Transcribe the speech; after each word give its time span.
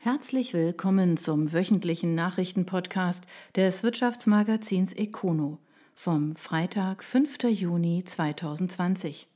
Herzlich 0.00 0.54
willkommen 0.54 1.16
zum 1.16 1.52
wöchentlichen 1.52 2.14
Nachrichtenpodcast 2.14 3.26
des 3.56 3.82
Wirtschaftsmagazins 3.82 4.92
Econo 4.92 5.58
vom 5.96 6.36
Freitag, 6.36 7.02
5. 7.02 7.42
Juni 7.50 8.04
2020. 8.04 9.26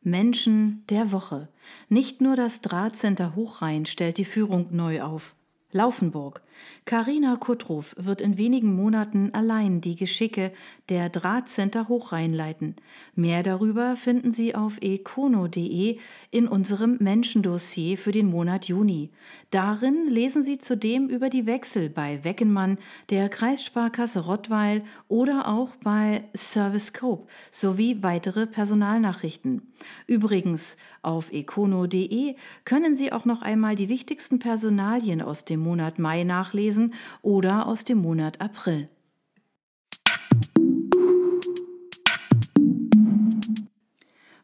Menschen 0.00 0.84
der 0.88 1.12
Woche. 1.12 1.50
Nicht 1.90 2.22
nur 2.22 2.34
das 2.34 2.62
Drahtcenter 2.62 3.34
Hochrhein 3.36 3.84
stellt 3.84 4.16
die 4.16 4.24
Führung 4.24 4.74
neu 4.74 5.02
auf. 5.02 5.34
Laufenburg. 5.70 6.40
Karina 6.86 7.36
Kuttrow 7.36 7.94
wird 7.98 8.20
in 8.20 8.38
wenigen 8.38 8.74
Monaten 8.74 9.34
allein 9.34 9.80
die 9.82 9.96
Geschicke 9.96 10.50
der 10.88 11.10
Drahtcenter 11.10 11.88
Hochrhein 11.88 12.32
leiten. 12.32 12.76
Mehr 13.14 13.42
darüber 13.42 13.94
finden 13.94 14.32
Sie 14.32 14.54
auf 14.54 14.80
econo.de 14.80 15.98
in 16.30 16.48
unserem 16.48 16.96
Menschendossier 17.00 17.98
für 17.98 18.12
den 18.12 18.26
Monat 18.30 18.66
Juni. 18.66 19.10
Darin 19.50 20.08
lesen 20.08 20.42
Sie 20.42 20.58
zudem 20.58 21.08
über 21.08 21.28
die 21.28 21.46
Wechsel 21.46 21.90
bei 21.90 22.24
Weckenmann, 22.24 22.78
der 23.10 23.28
Kreissparkasse 23.28 24.20
Rottweil 24.20 24.82
oder 25.08 25.48
auch 25.48 25.76
bei 25.76 26.24
Service 26.34 26.86
Scope 26.86 27.28
sowie 27.50 28.02
weitere 28.02 28.46
Personalnachrichten. 28.46 29.62
Übrigens, 30.06 30.76
auf 31.02 31.32
econo.de 31.32 32.34
können 32.64 32.94
Sie 32.94 33.12
auch 33.12 33.24
noch 33.24 33.42
einmal 33.42 33.74
die 33.74 33.88
wichtigsten 33.88 34.38
Personalien 34.38 35.22
aus 35.22 35.44
dem 35.44 35.57
Monat 35.58 35.98
Mai 35.98 36.24
nachlesen 36.24 36.94
oder 37.22 37.66
aus 37.66 37.84
dem 37.84 37.98
Monat 37.98 38.40
April. 38.40 38.88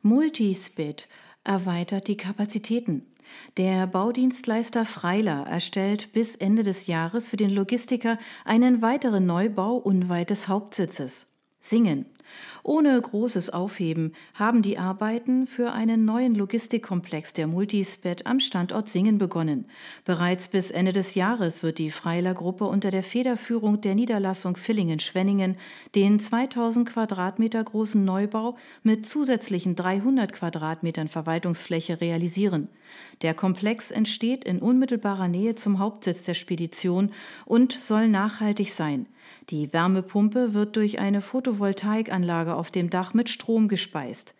Multispit 0.03 1.09
erweitert 1.45 2.09
die 2.09 2.17
Kapazitäten. 2.17 3.07
Der 3.57 3.87
Baudienstleister 3.87 4.85
Freiler 4.85 5.47
erstellt 5.47 6.13
bis 6.13 6.37
Ende 6.37 6.63
des 6.63 6.87
Jahres 6.87 7.29
für 7.29 7.37
den 7.37 7.51
Logistiker 7.51 8.19
einen 8.45 8.83
weiteren 8.83 9.25
Neubau 9.25 9.77
unweit 9.77 10.31
des 10.31 10.49
Hauptsitzes. 10.49 11.29
Singen. 11.61 12.07
Ohne 12.63 13.01
großes 13.01 13.51
Aufheben 13.51 14.13
haben 14.35 14.63
die 14.63 14.79
Arbeiten 14.79 15.47
für 15.47 15.73
einen 15.73 16.05
neuen 16.05 16.35
Logistikkomplex 16.35 17.33
der 17.33 17.47
Multisped 17.47 18.27
am 18.27 18.41
Standort 18.41 18.89
Singen 18.89 19.19
begonnen. 19.19 19.67
Bereits 20.05 20.49
bis 20.49 20.71
Ende 20.71 20.93
des 20.93 21.15
Jahres 21.15 21.63
wird 21.63 21.79
die 21.79 21.91
Freiler 21.91 22.35
Gruppe 22.35 22.65
unter 22.65 22.91
der 22.91 23.03
Federführung 23.03 23.81
der 23.81 23.95
Niederlassung 23.95 24.57
Villingen-Schwenningen 24.57 25.57
den 25.95 26.19
2000 26.19 26.89
Quadratmeter 26.89 27.63
großen 27.63 28.05
Neubau 28.05 28.57
mit 28.83 29.07
zusätzlichen 29.07 29.77
300 29.77 30.33
Quadratmetern 30.33 31.09
Verwaltungsfläche 31.09 32.01
realisieren. 32.01 32.69
Der 33.23 33.35
Komplex 33.35 33.91
entsteht 33.91 34.45
in 34.45 34.59
unmittelbarer 34.61 35.29
Nähe 35.29 35.55
zum 35.55 35.79
Hauptsitz 35.79 36.23
der 36.23 36.35
Spedition 36.35 37.13
und 37.45 37.73
soll 37.81 38.09
nachhaltig 38.09 38.73
sein. 38.73 39.07
Die 39.51 39.73
Wärmepumpe 39.73 40.55
wird 40.55 40.77
durch 40.77 40.99
eine 40.99 41.21
Photovoltaikanlage 41.21 42.55
auf 42.55 42.71
dem 42.71 42.91
Dach 42.91 43.15
mit 43.15 43.29
Strom 43.29 43.69
gespeist. 43.69 44.35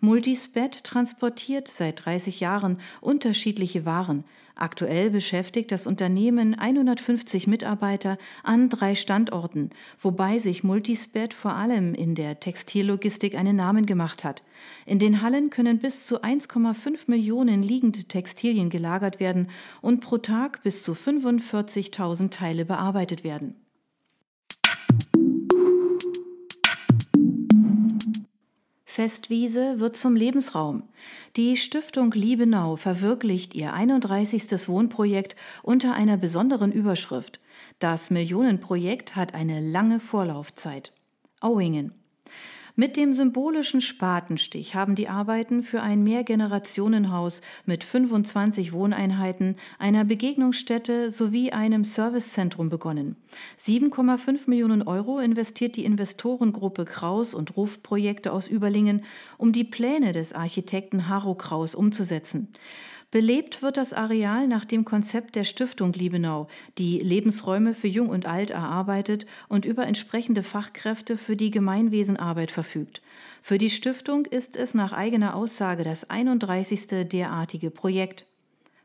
Multisped 0.00 0.84
transportiert 0.84 1.68
seit 1.68 2.04
30 2.04 2.40
Jahren 2.40 2.80
unterschiedliche 3.00 3.84
Waren. 3.84 4.24
Aktuell 4.54 5.10
beschäftigt 5.10 5.70
das 5.70 5.86
Unternehmen 5.86 6.58
150 6.58 7.46
Mitarbeiter 7.46 8.18
an 8.42 8.68
drei 8.68 8.96
Standorten, 8.96 9.70
wobei 9.98 10.40
sich 10.40 10.64
Multisped 10.64 11.32
vor 11.32 11.54
allem 11.54 11.94
in 11.94 12.16
der 12.16 12.40
Textillogistik 12.40 13.36
einen 13.36 13.54
Namen 13.54 13.86
gemacht 13.86 14.24
hat. 14.24 14.42
In 14.84 14.98
den 14.98 15.22
Hallen 15.22 15.50
können 15.50 15.78
bis 15.78 16.06
zu 16.06 16.22
1,5 16.24 17.04
Millionen 17.06 17.62
liegende 17.62 18.04
Textilien 18.04 18.68
gelagert 18.68 19.20
werden 19.20 19.48
und 19.80 20.00
pro 20.00 20.18
Tag 20.18 20.62
bis 20.64 20.82
zu 20.82 20.94
45.000 20.94 22.30
Teile 22.30 22.64
bearbeitet 22.64 23.22
werden. 23.22 23.54
Festwiese 28.98 29.78
wird 29.78 29.96
zum 29.96 30.16
Lebensraum. 30.16 30.82
Die 31.36 31.56
Stiftung 31.56 32.10
Liebenau 32.10 32.74
verwirklicht 32.74 33.54
ihr 33.54 33.72
31. 33.72 34.66
Wohnprojekt 34.66 35.36
unter 35.62 35.94
einer 35.94 36.16
besonderen 36.16 36.72
Überschrift. 36.72 37.38
Das 37.78 38.10
Millionenprojekt 38.10 39.14
hat 39.14 39.34
eine 39.34 39.60
lange 39.60 40.00
Vorlaufzeit. 40.00 40.92
Auingen. 41.38 41.92
Mit 42.80 42.96
dem 42.96 43.12
symbolischen 43.12 43.80
Spatenstich 43.80 44.76
haben 44.76 44.94
die 44.94 45.08
Arbeiten 45.08 45.62
für 45.62 45.82
ein 45.82 46.04
Mehrgenerationenhaus 46.04 47.42
mit 47.66 47.82
25 47.82 48.72
Wohneinheiten, 48.72 49.56
einer 49.80 50.04
Begegnungsstätte 50.04 51.10
sowie 51.10 51.50
einem 51.50 51.82
Servicezentrum 51.82 52.68
begonnen. 52.68 53.16
7,5 53.58 54.48
Millionen 54.48 54.82
Euro 54.82 55.18
investiert 55.18 55.74
die 55.74 55.84
Investorengruppe 55.84 56.84
Kraus 56.84 57.34
und 57.34 57.56
Ruf 57.56 57.82
Projekte 57.82 58.32
aus 58.32 58.46
Überlingen, 58.46 59.02
um 59.38 59.50
die 59.50 59.64
Pläne 59.64 60.12
des 60.12 60.32
Architekten 60.32 61.08
Haro 61.08 61.34
Kraus 61.34 61.74
umzusetzen. 61.74 62.46
Belebt 63.10 63.62
wird 63.62 63.78
das 63.78 63.94
Areal 63.94 64.46
nach 64.48 64.66
dem 64.66 64.84
Konzept 64.84 65.34
der 65.34 65.44
Stiftung 65.44 65.94
Liebenau, 65.94 66.46
die 66.76 66.98
Lebensräume 66.98 67.72
für 67.72 67.88
Jung 67.88 68.10
und 68.10 68.26
Alt 68.26 68.50
erarbeitet 68.50 69.24
und 69.48 69.64
über 69.64 69.86
entsprechende 69.86 70.42
Fachkräfte 70.42 71.16
für 71.16 71.34
die 71.34 71.50
Gemeinwesenarbeit 71.50 72.50
verfügt. 72.50 73.00
Für 73.40 73.56
die 73.56 73.70
Stiftung 73.70 74.26
ist 74.26 74.56
es 74.56 74.74
nach 74.74 74.92
eigener 74.92 75.34
Aussage 75.34 75.84
das 75.84 76.10
31. 76.10 77.08
derartige 77.08 77.70
Projekt. 77.70 78.26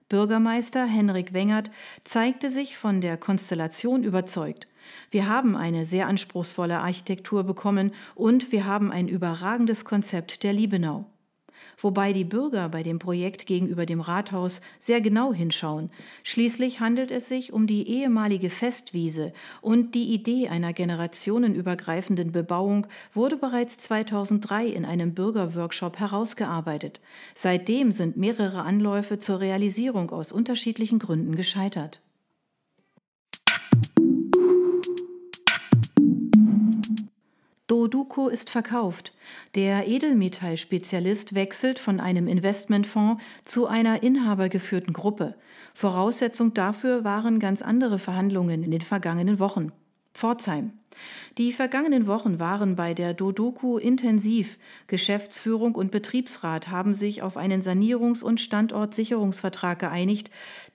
Bürgermeister 0.07 0.85
Henrik 0.85 1.33
Wengert 1.33 1.69
zeigte 2.05 2.49
sich 2.49 2.77
von 2.77 3.01
der 3.01 3.17
Konstellation 3.17 4.05
überzeugt. 4.05 4.67
Wir 5.11 5.27
haben 5.27 5.57
eine 5.57 5.83
sehr 5.83 6.07
anspruchsvolle 6.07 6.79
Architektur 6.79 7.43
bekommen 7.43 7.91
und 8.15 8.53
wir 8.53 8.65
haben 8.65 8.89
ein 8.89 9.09
überragendes 9.09 9.83
Konzept 9.83 10.43
der 10.43 10.53
Liebenau 10.53 11.09
wobei 11.77 12.13
die 12.13 12.23
Bürger 12.23 12.69
bei 12.69 12.83
dem 12.83 12.99
Projekt 12.99 13.45
gegenüber 13.45 13.85
dem 13.85 14.01
Rathaus 14.01 14.61
sehr 14.79 15.01
genau 15.01 15.33
hinschauen. 15.33 15.89
Schließlich 16.23 16.79
handelt 16.79 17.11
es 17.11 17.27
sich 17.27 17.53
um 17.53 17.67
die 17.67 17.87
ehemalige 17.87 18.49
Festwiese 18.49 19.33
und 19.61 19.95
die 19.95 20.13
Idee 20.13 20.49
einer 20.49 20.73
generationenübergreifenden 20.73 22.31
Bebauung 22.31 22.87
wurde 23.13 23.37
bereits 23.37 23.77
2003 23.77 24.67
in 24.67 24.85
einem 24.85 25.13
Bürgerworkshop 25.13 25.99
herausgearbeitet. 25.99 26.99
Seitdem 27.35 27.91
sind 27.91 28.17
mehrere 28.17 28.61
Anläufe 28.61 29.19
zur 29.19 29.39
Realisierung 29.39 30.11
aus 30.11 30.31
unterschiedlichen 30.31 30.99
Gründen 30.99 31.35
gescheitert. 31.35 32.01
Doduco 37.67 38.27
ist 38.27 38.49
verkauft. 38.49 39.13
Der 39.55 39.87
Edelmetallspezialist 39.87 41.33
wechselt 41.33 41.79
von 41.79 42.01
einem 42.01 42.27
Investmentfonds 42.27 43.23
zu 43.45 43.67
einer 43.67 44.03
inhabergeführten 44.03 44.93
Gruppe. 44.93 45.35
Voraussetzung 45.73 46.53
dafür 46.53 47.05
waren 47.05 47.39
ganz 47.39 47.61
andere 47.61 47.99
Verhandlungen 47.99 48.63
in 48.63 48.71
den 48.71 48.81
vergangenen 48.81 49.39
Wochen. 49.39 49.71
Pforzheim. 50.13 50.73
Die 51.37 51.51
vergangenen 51.51 52.07
Wochen 52.07 52.39
waren 52.39 52.75
bei 52.75 52.93
der 52.93 53.13
Dodoku 53.13 53.77
intensiv. 53.77 54.57
Geschäftsführung 54.87 55.75
und 55.75 55.91
Betriebsrat 55.91 56.69
haben 56.69 56.93
sich 56.93 57.21
auf 57.21 57.37
einen 57.37 57.61
Sanierungs- 57.61 58.23
und 58.23 58.39
Standortsicherungsvertrag 58.39 59.79
geeinigt, 59.79 60.29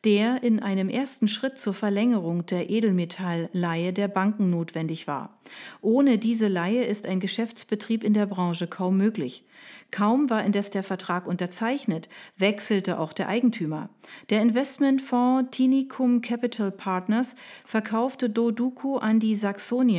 der 0.05 0.43
in 0.43 0.61
einem 0.61 0.89
ersten 0.89 1.29
Schritt 1.29 1.59
zur 1.59 1.75
Verlängerung 1.75 2.47
der 2.47 2.71
Edelmetallleihe 2.71 3.93
der 3.93 4.09
Banken 4.09 4.51
notwendig 4.51 5.07
war. 5.07 5.39
Ohne 5.81 6.19
diese 6.19 6.49
Leihe 6.49 6.85
ist 6.85 7.07
ein 7.07 7.21
Geschäftsbetrieb 7.21 8.05
in 8.05 8.15
der 8.15 8.27
Branche 8.27 8.67
kaum 8.67 8.97
möglich. 8.97 9.45
Kaum 9.91 10.29
war 10.29 10.45
indes 10.45 10.71
der 10.71 10.83
Vertrag 10.83 11.27
unterzeichnet, 11.27 12.09
wechselte 12.37 12.99
auch 12.99 13.13
der 13.13 13.29
Eigentümer. 13.29 13.89
Der 14.29 14.43
Investmentfonds 14.43 15.51
Tinicum 15.51 16.21
Capital 16.21 16.71
Partners 16.71 17.37
verkaufte 17.65 18.29
Doduku 18.29 18.99
an 18.99 19.19
die 19.19 19.35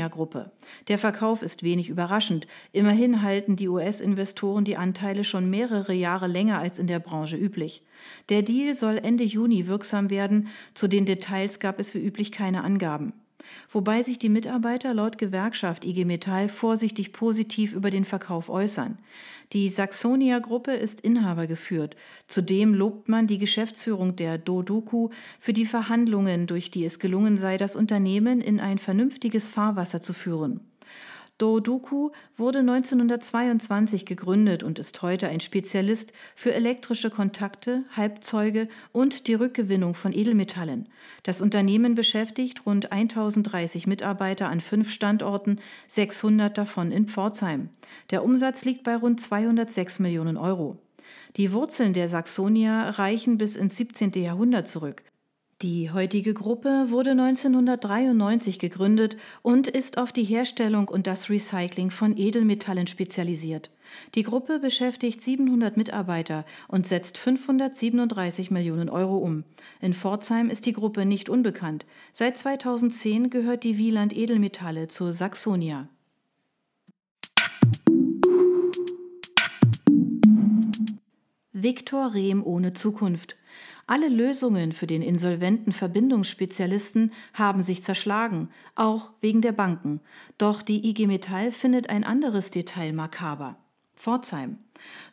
Saxonia-Gruppe. 0.10 0.52
Der 0.88 0.98
Verkauf 0.98 1.42
ist 1.42 1.64
wenig 1.64 1.90
überraschend. 1.90 2.48
Immerhin 2.72 3.22
halten 3.22 3.56
die 3.56 3.70
US-Investoren 3.70 4.66
die 4.66 4.78
Anteile 4.78 5.24
schon 5.24 5.50
mehrere 5.50 5.94
Jahre 5.94 6.28
länger 6.28 6.60
als 6.60 6.80
in 6.80 6.88
der 6.88 7.00
Branche 7.00 7.38
üblich. 7.38 7.84
Der 8.30 8.42
Deal 8.42 8.74
soll 8.74 8.98
Ende 8.98 9.24
Juni 9.24 9.68
wirksam 9.68 10.10
werden. 10.10 10.48
Zu 10.74 10.88
den 10.88 11.06
Details 11.06 11.60
gab 11.60 11.80
es 11.80 11.94
wie 11.94 12.00
üblich 12.00 12.32
keine 12.32 12.64
Angaben 12.64 13.14
wobei 13.70 14.04
sich 14.04 14.20
die 14.20 14.30
Mitarbeiter 14.30 14.94
laut 14.94 15.18
Gewerkschaft 15.18 15.86
IG 15.86 16.06
Metall 16.06 16.50
vorsichtig 16.50 17.12
positiv 17.12 17.74
über 17.74 17.90
den 17.90 18.06
Verkauf 18.06 18.50
äußern. 18.50 18.98
Die 19.54 19.68
Saxonia-Gruppe 19.70 20.74
ist 20.74 21.02
Inhaber 21.02 21.48
geführt. 21.48 21.96
Zudem 22.28 22.74
lobt 22.74 23.10
man 23.10 23.26
die 23.26 23.40
Geschäftsführung 23.40 24.16
der 24.16 24.38
Dodoku 24.38 25.10
für 25.40 25.54
die 25.54 25.66
Verhandlungen, 25.66 26.46
durch 26.46 26.70
die 26.70 26.86
es 26.86 27.00
gelungen 27.00 27.38
sei, 27.38 27.58
das 27.58 27.76
Unternehmen 27.76 28.42
in 28.42 28.60
ein 28.60 28.78
vernünftiges 28.78 29.50
Fahrwasser 29.50 30.02
zu 30.02 30.14
führen. 30.14 30.69
Dodoku 31.40 32.12
wurde 32.38 32.60
1922 32.60 34.06
gegründet 34.06 34.62
und 34.62 34.78
ist 34.78 35.02
heute 35.02 35.30
ein 35.30 35.40
Spezialist 35.40 36.12
für 36.36 36.54
elektrische 36.54 37.10
Kontakte, 37.10 37.86
Halbzeuge 37.96 38.68
und 38.92 39.26
die 39.28 39.36
Rückgewinnung 39.36 39.96
von 39.96 40.14
Edelmetallen. 40.14 40.90
Das 41.24 41.42
Unternehmen 41.42 41.96
beschäftigt 41.96 42.66
rund 42.66 42.92
1030 42.92 43.88
Mitarbeiter 43.88 44.50
an 44.50 44.60
fünf 44.60 44.92
Standorten, 44.92 45.60
600 45.88 46.58
davon 46.58 46.92
in 46.92 47.08
Pforzheim. 47.08 47.70
Der 48.12 48.26
Umsatz 48.26 48.66
liegt 48.66 48.84
bei 48.84 48.98
rund 48.98 49.22
206 49.22 50.00
Millionen 50.00 50.36
Euro. 50.36 50.78
Die 51.38 51.54
Wurzeln 51.54 51.94
der 51.94 52.10
Saxonia 52.10 52.90
reichen 52.90 53.38
bis 53.38 53.56
ins 53.56 53.78
17. 53.78 54.12
Jahrhundert 54.12 54.68
zurück. 54.68 55.04
Die 55.62 55.92
heutige 55.92 56.34
Gruppe 56.34 56.86
wurde 56.88 57.12
1993 57.12 58.60
gegründet 58.60 59.18
und 59.42 59.68
ist 59.68 59.98
auf 59.98 60.14
die 60.14 60.24
Herstellung 60.24 60.88
und 60.88 61.06
das 61.06 61.30
Recycling 61.30 61.92
von 61.92 62.16
Edelmetallen 62.18 62.88
spezialisiert. 62.88 63.70
Die 64.16 64.24
Gruppe 64.24 64.60
beschäftigt 64.60 65.22
700 65.22 65.76
Mitarbeiter 65.76 66.46
und 66.70 66.88
setzt 66.88 67.18
537 67.18 68.52
Millionen 68.52 68.88
Euro 68.88 69.18
um. 69.18 69.44
In 69.82 69.94
Pforzheim 69.94 70.50
ist 70.50 70.66
die 70.66 70.72
Gruppe 70.72 71.06
nicht 71.06 71.28
unbekannt. 71.28 71.86
Seit 72.14 72.38
2010 72.38 73.30
gehört 73.30 73.66
die 73.66 73.78
Wieland 73.78 74.16
Edelmetalle 74.16 74.88
zur 74.88 75.12
Saxonia. 75.12 75.90
Viktor 81.52 82.14
Rehm 82.14 82.46
ohne 82.46 82.74
Zukunft. 82.74 83.36
Alle 83.90 84.08
Lösungen 84.08 84.72
für 84.72 84.86
den 84.86 85.02
insolventen 85.02 85.72
Verbindungsspezialisten 85.72 87.12
haben 87.34 87.64
sich 87.64 87.82
zerschlagen, 87.82 88.50
auch 88.76 89.10
wegen 89.20 89.42
der 89.42 89.52
Banken. 89.52 90.00
Doch 90.38 90.62
die 90.62 90.88
IG 90.88 91.08
Metall 91.08 91.52
findet 91.52 91.90
ein 91.90 92.04
anderes 92.04 92.52
Detail 92.52 92.94
makaber. 92.94 93.58
Pforzheim. 93.96 94.60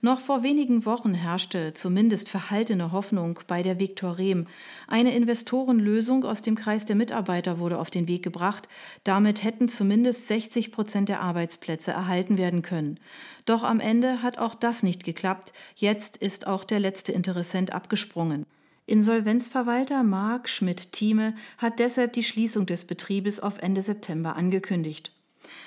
Noch 0.02 0.20
vor 0.20 0.42
wenigen 0.42 0.84
Wochen 0.84 1.14
herrschte 1.14 1.72
zumindest 1.72 2.28
verhaltene 2.28 2.92
Hoffnung 2.92 3.40
bei 3.46 3.62
der 3.62 3.80
Viktor 3.80 4.18
Rehm. 4.18 4.46
Eine 4.88 5.16
Investorenlösung 5.16 6.24
aus 6.24 6.42
dem 6.42 6.54
Kreis 6.54 6.84
der 6.84 6.96
Mitarbeiter 6.96 7.58
wurde 7.58 7.78
auf 7.78 7.88
den 7.88 8.08
Weg 8.08 8.22
gebracht. 8.22 8.68
Damit 9.04 9.42
hätten 9.42 9.70
zumindest 9.70 10.28
60 10.28 10.70
Prozent 10.70 11.08
der 11.08 11.22
Arbeitsplätze 11.22 11.92
erhalten 11.92 12.36
werden 12.36 12.60
können. 12.60 13.00
Doch 13.46 13.62
am 13.62 13.80
Ende 13.80 14.22
hat 14.22 14.36
auch 14.36 14.54
das 14.54 14.82
nicht 14.82 15.02
geklappt. 15.02 15.54
Jetzt 15.76 16.18
ist 16.18 16.46
auch 16.46 16.62
der 16.62 16.78
letzte 16.78 17.12
Interessent 17.12 17.72
abgesprungen. 17.72 18.44
Insolvenzverwalter 18.86 20.04
Marc 20.04 20.48
Schmidt-Thieme 20.48 21.34
hat 21.58 21.80
deshalb 21.80 22.12
die 22.12 22.22
Schließung 22.22 22.66
des 22.66 22.84
Betriebes 22.84 23.40
auf 23.40 23.58
Ende 23.58 23.82
September 23.82 24.36
angekündigt. 24.36 25.10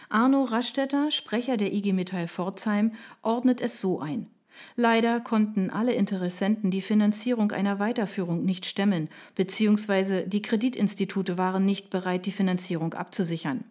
Arno 0.08 0.44
Rastetter, 0.44 1.12
Sprecher 1.12 1.58
der 1.58 1.74
IG 1.74 1.92
Metall 1.92 2.30
Pforzheim, 2.30 2.94
ordnet 3.22 3.60
es 3.60 3.82
so 3.82 4.00
ein. 4.00 4.28
Leider 4.76 5.20
konnten 5.20 5.70
alle 5.70 5.94
Interessenten 5.94 6.72
die 6.72 6.82
Finanzierung 6.82 7.52
einer 7.52 7.80
Weiterführung 7.80 8.46
nicht 8.46 8.66
stemmen, 8.66 9.10
beziehungsweise 9.36 10.28
die 10.28 10.42
Kreditinstitute 10.42 11.38
waren 11.38 11.66
nicht 11.66 11.90
bereit, 11.90 12.26
die 12.26 12.32
Finanzierung 12.32 12.94
abzusichern. 12.94 13.64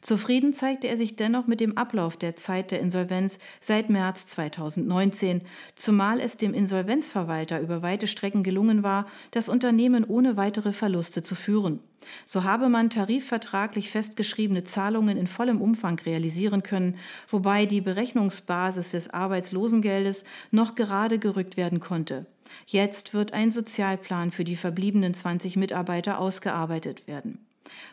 Zufrieden 0.00 0.52
zeigte 0.52 0.88
er 0.88 0.96
sich 0.96 1.16
dennoch 1.16 1.46
mit 1.46 1.60
dem 1.60 1.78
Ablauf 1.78 2.16
der 2.16 2.36
Zeit 2.36 2.70
der 2.70 2.80
Insolvenz 2.80 3.38
seit 3.60 3.90
März 3.90 4.26
2019, 4.28 5.42
zumal 5.74 6.20
es 6.20 6.36
dem 6.36 6.54
Insolvenzverwalter 6.54 7.60
über 7.60 7.82
weite 7.82 8.06
Strecken 8.06 8.42
gelungen 8.42 8.82
war, 8.82 9.06
das 9.30 9.48
Unternehmen 9.48 10.04
ohne 10.04 10.36
weitere 10.36 10.72
Verluste 10.72 11.22
zu 11.22 11.34
führen. 11.34 11.80
So 12.24 12.44
habe 12.44 12.68
man 12.68 12.90
tarifvertraglich 12.90 13.90
festgeschriebene 13.90 14.64
Zahlungen 14.64 15.16
in 15.16 15.26
vollem 15.26 15.60
Umfang 15.60 15.98
realisieren 16.00 16.62
können, 16.62 16.96
wobei 17.28 17.66
die 17.66 17.80
Berechnungsbasis 17.80 18.90
des 18.90 19.10
Arbeitslosengeldes 19.10 20.24
noch 20.50 20.74
gerade 20.74 21.18
gerückt 21.18 21.56
werden 21.56 21.80
konnte. 21.80 22.26
Jetzt 22.66 23.14
wird 23.14 23.32
ein 23.32 23.50
Sozialplan 23.50 24.30
für 24.30 24.44
die 24.44 24.56
verbliebenen 24.56 25.14
20 25.14 25.56
Mitarbeiter 25.56 26.18
ausgearbeitet 26.18 27.06
werden. 27.06 27.38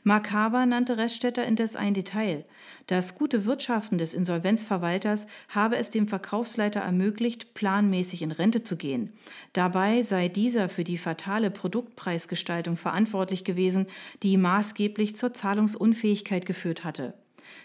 Mark 0.04 0.32
Haber 0.32 0.66
nannte 0.66 0.98
Reststätter 0.98 1.46
indes 1.46 1.76
ein 1.76 1.94
Detail. 1.94 2.46
Das 2.88 3.16
gute 3.16 3.46
Wirtschaften 3.46 3.98
des 3.98 4.14
Insolvenzverwalters 4.14 5.28
habe 5.50 5.78
es 5.78 5.90
dem 5.90 6.08
Verkaufsleiter 6.08 6.82
ermöglicht, 6.82 7.54
planmäßig 7.54 8.22
in 8.22 8.32
Rente 8.32 8.64
zu 8.64 8.78
gehen. 8.78 9.14
Dabei 9.54 10.02
sei 10.02 10.28
dieser 10.28 10.70
für 10.70 10.84
die 10.84 10.98
fatale 10.98 11.52
Produktpreisgestaltung 11.52 12.78
verantwortlich 12.78 13.44
gewesen, 13.44 13.88
die 14.24 14.38
maßgeblich 14.38 15.16
zur 15.16 15.34
Zahlungsunfähigkeit 15.34 16.46
geführt 16.46 16.84
hatte. 16.84 17.14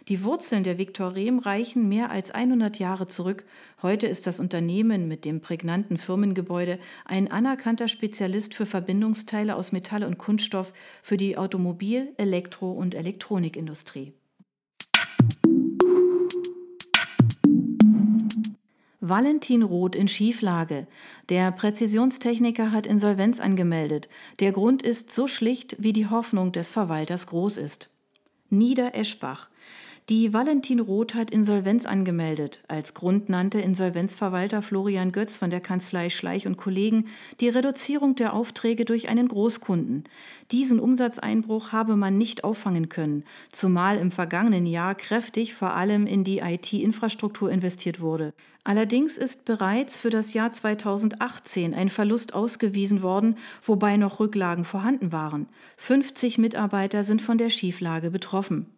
Die 0.08 0.22
Wurzeln 0.22 0.64
der 0.64 0.78
Viktor 0.78 1.14
Rehm 1.14 1.38
reichen 1.38 1.88
mehr 1.88 2.10
als 2.10 2.31
100 2.31 2.78
Jahre 2.78 3.06
zurück. 3.06 3.44
Heute 3.82 4.06
ist 4.06 4.26
das 4.26 4.40
Unternehmen 4.40 5.08
mit 5.08 5.25
dem 5.25 5.40
prägnanten 5.40 5.96
Firmengebäude 5.96 6.78
ein 7.04 7.31
anerkannter 7.31 7.88
Spezialist 7.88 8.54
für 8.54 8.66
Verbindungsteile 8.66 9.56
aus 9.56 9.72
Metall 9.72 10.04
und 10.04 10.19
Kunststoff 10.19 10.72
für 11.02 11.16
die 11.16 11.36
Automobil-, 11.36 12.12
Elektro- 12.16 12.72
und 12.72 12.94
Elektronikindustrie. 12.94 14.12
Valentin 19.06 19.62
Roth 19.62 19.94
in 19.94 20.08
Schieflage. 20.08 20.86
Der 21.28 21.52
Präzisionstechniker 21.52 22.72
hat 22.72 22.86
Insolvenz 22.86 23.38
angemeldet. 23.38 24.08
Der 24.40 24.50
Grund 24.50 24.82
ist 24.82 25.10
so 25.12 25.26
schlicht, 25.28 25.76
wie 25.78 25.92
die 25.92 26.08
Hoffnung 26.08 26.52
des 26.52 26.70
Verwalters 26.70 27.26
groß 27.26 27.58
ist. 27.58 27.90
Nieder-Eschbach. 28.48 29.50
Die 30.11 30.35
Valentin 30.35 30.81
Roth 30.81 31.15
hat 31.15 31.31
Insolvenz 31.31 31.87
angemeldet. 31.87 32.61
Als 32.69 32.93
Grund 32.93 33.31
nannte 33.31 33.59
Insolvenzverwalter 33.61 34.61
Florian 34.61 35.12
Götz 35.12 35.39
von 35.39 35.49
der 35.49 35.62
Kanzlei 35.62 36.11
Schleich 36.11 36.47
und 36.47 36.59
Kollegen 36.59 37.06
die 37.41 37.49
Reduzierung 37.49 38.15
der 38.15 38.35
Aufträge 38.35 38.85
durch 38.85 39.09
einen 39.09 39.29
Großkunden. 39.29 40.05
Diesen 40.53 40.79
Umsatzeinbruch 40.79 41.73
habe 41.73 41.97
man 41.97 42.19
nicht 42.19 42.45
auffangen 42.45 42.91
können, 42.91 43.25
zumal 43.51 43.97
im 43.97 44.11
vergangenen 44.11 44.67
Jahr 44.67 44.95
kräftig 44.95 45.55
vor 45.55 45.73
allem 45.73 46.06
in 46.06 46.23
die 46.23 46.41
IT-Infrastruktur 46.41 47.51
investiert 47.51 47.99
wurde. 47.99 48.35
Allerdings 48.62 49.17
ist 49.17 49.47
bereits 49.47 49.99
für 49.99 50.11
das 50.11 50.35
Jahr 50.35 50.51
2018 50.51 51.73
ein 51.73 51.89
Verlust 51.89 52.35
ausgewiesen 52.35 53.01
worden, 53.01 53.39
wobei 53.62 53.97
noch 53.97 54.21
Rücklagen 54.21 54.65
vorhanden 54.65 55.12
waren. 55.12 55.49
50 55.79 56.37
Mitarbeiter 56.37 57.05
sind 57.05 57.23
von 57.23 57.39
der 57.39 57.49
Schieflage 57.49 58.11
betroffen. 58.11 58.74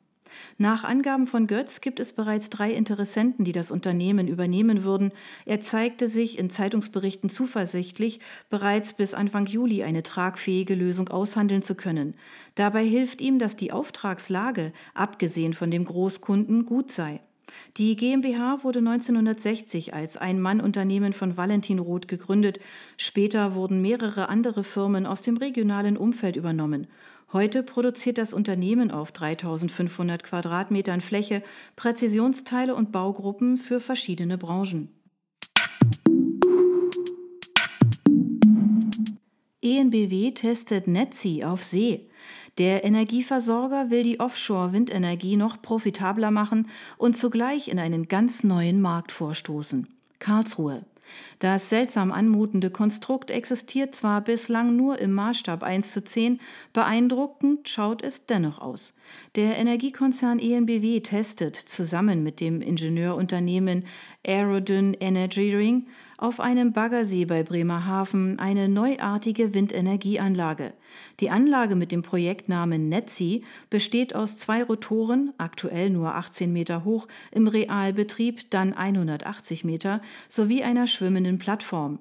Nach 0.58 0.84
Angaben 0.84 1.26
von 1.26 1.46
Götz 1.46 1.80
gibt 1.80 2.00
es 2.00 2.12
bereits 2.12 2.50
drei 2.50 2.70
Interessenten, 2.70 3.44
die 3.44 3.52
das 3.52 3.70
Unternehmen 3.70 4.28
übernehmen 4.28 4.84
würden. 4.84 5.12
Er 5.44 5.60
zeigte 5.60 6.08
sich 6.08 6.38
in 6.38 6.50
Zeitungsberichten 6.50 7.28
zuversichtlich, 7.28 8.20
bereits 8.50 8.94
bis 8.94 9.14
Anfang 9.14 9.46
Juli 9.46 9.82
eine 9.82 10.02
tragfähige 10.02 10.75
Lösung 10.75 11.08
aushandeln 11.08 11.62
zu 11.62 11.75
können. 11.75 12.14
Dabei 12.54 12.84
hilft 12.84 13.20
ihm, 13.20 13.38
dass 13.38 13.56
die 13.56 13.72
Auftragslage, 13.72 14.72
abgesehen 14.94 15.52
von 15.52 15.70
dem 15.70 15.84
Großkunden, 15.84 16.66
gut 16.66 16.90
sei. 16.90 17.20
Die 17.76 17.96
GmbH 17.96 18.64
wurde 18.64 18.80
1960 18.80 19.94
als 19.94 20.16
Ein-Mann-Unternehmen 20.16 21.12
von 21.12 21.37
Valentin 21.37 21.78
Roth 21.78 22.08
gegründet. 22.08 22.58
Später 22.96 23.54
wurden 23.54 23.82
mehrere 23.82 24.28
andere 24.28 24.64
Firmen 24.64 25.06
aus 25.06 25.22
dem 25.22 25.37
regionalen 25.37 25.96
Umfeld 25.96 26.37
übernommen. 26.37 26.87
Heute 27.33 27.64
produziert 27.64 28.18
das 28.18 28.33
Unternehmen 28.33 28.92
auf 28.92 29.11
3500 29.11 30.23
Quadratmetern 30.23 31.00
Fläche 31.00 31.42
Präzisionsteile 31.75 32.75
und 32.75 32.92
Baugruppen 32.92 33.56
für 33.56 33.80
verschiedene 33.80 34.38
Branchen. 34.38 34.92
ENBW 39.61 40.30
testet 40.30 40.87
Netzi 40.87 41.42
auf 41.45 41.64
See. 41.64 42.09
Der 42.59 42.85
Energieversorger 42.85 43.90
will 43.90 44.04
die 44.04 44.21
Offshore-Windenergie 44.21 45.37
noch 45.37 45.61
profitabler 45.61 46.30
machen 46.30 46.68
und 46.97 47.16
zugleich 47.16 47.66
in 47.68 47.80
einen 47.80 48.06
ganz 48.06 48.45
neuen 48.45 48.80
Markt 48.80 49.11
vorstoßen. 49.11 49.88
Karlsruhe. 50.21 50.85
Das 51.38 51.68
seltsam 51.68 52.12
anmutende 52.12 52.70
Konstrukt 52.70 53.30
existiert 53.30 53.94
zwar 53.94 54.20
bislang 54.20 54.75
nur 54.76 54.98
im 54.98 55.12
Maßstab 55.12 55.62
1 55.62 55.90
zu 55.90 56.02
10, 56.02 56.40
beeindruckend 56.72 57.68
schaut 57.68 58.02
es 58.02 58.26
dennoch 58.26 58.60
aus. 58.60 58.95
Der 59.36 59.56
Energiekonzern 59.58 60.38
ENBW 60.38 61.00
testet 61.00 61.56
zusammen 61.56 62.22
mit 62.22 62.40
dem 62.40 62.60
Ingenieurunternehmen 62.60 63.84
Aerodyn 64.26 64.94
Energy 64.94 65.54
Ring 65.54 65.86
auf 66.18 66.40
einem 66.40 66.72
Baggersee 66.72 67.26
bei 67.26 67.42
Bremerhaven 67.42 68.38
eine 68.38 68.68
neuartige 68.68 69.52
Windenergieanlage. 69.52 70.72
Die 71.20 71.30
Anlage 71.30 71.76
mit 71.76 71.92
dem 71.92 72.02
Projektnamen 72.02 72.88
Netzi 72.88 73.44
besteht 73.68 74.14
aus 74.14 74.38
zwei 74.38 74.62
Rotoren, 74.62 75.34
aktuell 75.36 75.90
nur 75.90 76.14
18 76.14 76.52
Meter 76.52 76.84
hoch, 76.84 77.06
im 77.32 77.48
Realbetrieb 77.48 78.50
dann 78.50 78.72
180 78.72 79.64
Meter, 79.64 80.00
sowie 80.28 80.62
einer 80.62 80.86
schwimmenden 80.86 81.38
Plattform. 81.38 81.98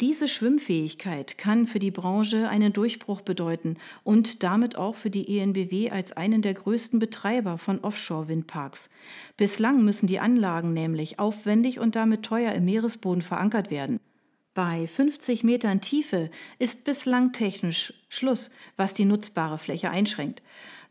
Diese 0.00 0.28
Schwimmfähigkeit 0.28 1.38
kann 1.38 1.66
für 1.66 1.78
die 1.78 1.90
Branche 1.90 2.48
einen 2.48 2.72
Durchbruch 2.72 3.20
bedeuten 3.20 3.76
und 4.04 4.42
damit 4.42 4.76
auch 4.76 4.94
für 4.94 5.10
die 5.10 5.38
ENBW 5.38 5.90
als 5.90 6.12
einen 6.12 6.42
der 6.42 6.54
größten 6.54 6.98
Betreiber 6.98 7.58
von 7.58 7.80
Offshore-Windparks. 7.80 8.90
Bislang 9.36 9.84
müssen 9.84 10.06
die 10.06 10.20
Anlagen 10.20 10.72
nämlich 10.72 11.18
aufwendig 11.18 11.78
und 11.78 11.96
damit 11.96 12.22
teuer 12.22 12.52
im 12.52 12.64
Meeresboden 12.64 13.22
verankert 13.22 13.70
werden. 13.70 14.00
Bei 14.52 14.88
50 14.88 15.44
Metern 15.44 15.80
Tiefe 15.80 16.30
ist 16.58 16.84
bislang 16.84 17.32
technisch 17.32 17.94
Schluss, 18.08 18.50
was 18.76 18.94
die 18.94 19.04
nutzbare 19.04 19.58
Fläche 19.58 19.90
einschränkt. 19.90 20.42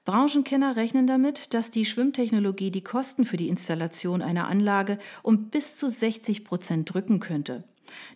Branchenkenner 0.06 0.76
rechnen 0.76 1.08
damit, 1.08 1.54
dass 1.54 1.70
die 1.70 1.86
Schwimmtechnologie 1.86 2.72
die 2.72 2.84
Kosten 2.84 3.26
für 3.26 3.38
die 3.38 3.50
Installation 3.50 4.22
einer 4.22 4.48
Anlage 4.48 4.98
um 5.24 5.50
bis 5.50 5.78
zu 5.78 5.90
60 5.90 6.46
Prozent 6.46 6.94
drücken 6.94 7.20
könnte. 7.20 7.64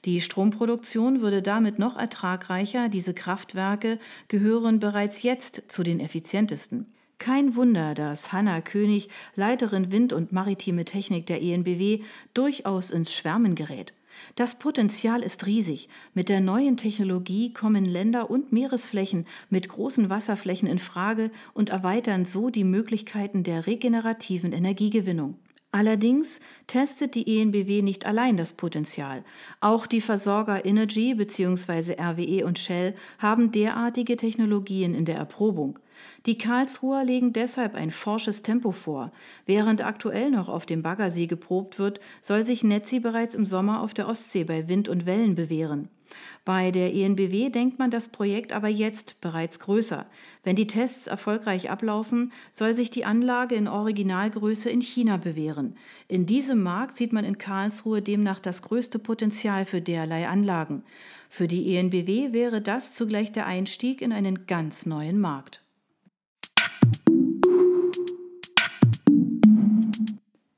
Die 0.06 0.22
Stromproduktion 0.22 1.22
würde 1.22 1.42
damit 1.42 1.80
noch 1.80 1.98
ertragreicher, 1.98 2.90
diese 2.90 3.14
Kraftwerke 3.14 4.00
gehören 4.28 4.80
bereits 4.80 5.24
jetzt 5.24 5.64
zu 5.68 5.84
den 5.84 6.00
effizientesten. 6.00 6.88
Kein 7.20 7.56
Wunder, 7.56 7.94
dass 7.94 8.34
Hanna 8.34 8.60
König, 8.62 9.10
Leiterin 9.36 9.92
Wind- 9.92 10.14
und 10.14 10.32
Maritime 10.32 10.84
Technik 10.84 11.26
der 11.26 11.42
ENBW, 11.42 12.02
durchaus 12.34 12.92
ins 12.92 13.14
Schwärmen 13.14 13.56
gerät. 13.56 13.94
Das 14.36 14.60
Potenzial 14.60 15.22
ist 15.22 15.46
riesig. 15.46 15.90
Mit 16.14 16.30
der 16.30 16.42
neuen 16.42 16.78
Technologie 16.78 17.54
kommen 17.54 17.86
Länder 17.86 18.30
und 18.30 18.52
Meeresflächen 18.52 19.26
mit 19.50 19.70
großen 19.70 20.10
Wasserflächen 20.10 20.68
in 20.68 20.80
Frage 20.80 21.32
und 21.54 21.70
erweitern 21.70 22.26
so 22.26 22.50
die 22.50 22.64
Möglichkeiten 22.64 23.44
der 23.44 23.68
regenerativen 23.68 24.52
Energiegewinnung. 24.52 25.38
Allerdings 25.76 26.40
testet 26.68 27.16
die 27.16 27.42
ENBW 27.42 27.82
nicht 27.82 28.06
allein 28.06 28.38
das 28.38 28.54
Potenzial. 28.54 29.24
Auch 29.60 29.88
die 29.88 30.02
Versorger 30.02 30.66
Energy 30.66 31.16
bzw. 31.16 31.96
RWE 32.00 32.46
und 32.46 32.60
Shell 32.60 32.94
haben 33.18 33.52
derartige 33.52 34.16
Technologien 34.16 34.94
in 34.94 35.06
der 35.06 35.16
Erprobung. 35.16 35.80
Die 36.28 36.38
Karlsruher 36.38 37.04
legen 37.04 37.34
deshalb 37.34 37.74
ein 37.74 37.90
forsches 37.90 38.44
Tempo 38.44 38.72
vor. 38.72 39.12
Während 39.48 39.84
aktuell 39.84 40.30
noch 40.30 40.48
auf 40.48 40.68
dem 40.68 40.84
Baggersee 40.84 41.26
geprobt 41.26 41.80
wird, 41.80 42.00
soll 42.22 42.44
sich 42.44 42.64
Netzi 42.64 43.00
bereits 43.00 43.34
im 43.34 43.48
Sommer 43.48 43.82
auf 43.82 43.96
der 43.96 44.08
Ostsee 44.08 44.44
bei 44.44 44.68
Wind 44.68 44.90
und 44.90 45.08
Wellen 45.08 45.34
bewähren. 45.34 45.90
Bei 46.46 46.72
der 46.72 46.94
ENBW 46.94 47.50
denkt 47.50 47.80
man 47.80 47.92
das 47.92 48.10
Projekt 48.10 48.54
aber 48.54 48.68
jetzt 48.68 49.22
bereits 49.22 49.60
größer. 49.60 50.06
Wenn 50.44 50.56
die 50.56 50.68
Tests 50.68 51.08
erfolgreich 51.08 51.70
ablaufen, 51.70 52.32
soll 52.52 52.74
sich 52.74 52.90
die 52.90 53.06
Anlage 53.06 53.56
in 53.56 53.68
Originalgröße 53.68 54.70
in 54.70 54.82
China 54.82 55.18
bewähren. 55.18 55.76
In 56.08 56.26
diesem 56.26 56.62
Markt 56.64 56.98
sieht 56.98 57.14
man 57.14 57.26
in 57.26 57.38
Karlsruhe 57.38 58.02
demnach 58.02 58.40
das 58.40 58.62
größte 58.62 59.00
Potenzial 59.00 59.66
für 59.66 59.82
derlei 59.82 60.28
Anlagen. 60.28 60.84
Für 61.30 61.48
die 61.48 61.76
ENBW 61.76 62.34
wäre 62.34 62.62
das 62.62 62.94
zugleich 62.94 63.32
der 63.32 63.46
Einstieg 63.48 64.02
in 64.02 64.12
einen 64.12 64.46
ganz 64.46 64.86
neuen 64.86 65.20
Markt. 65.20 65.64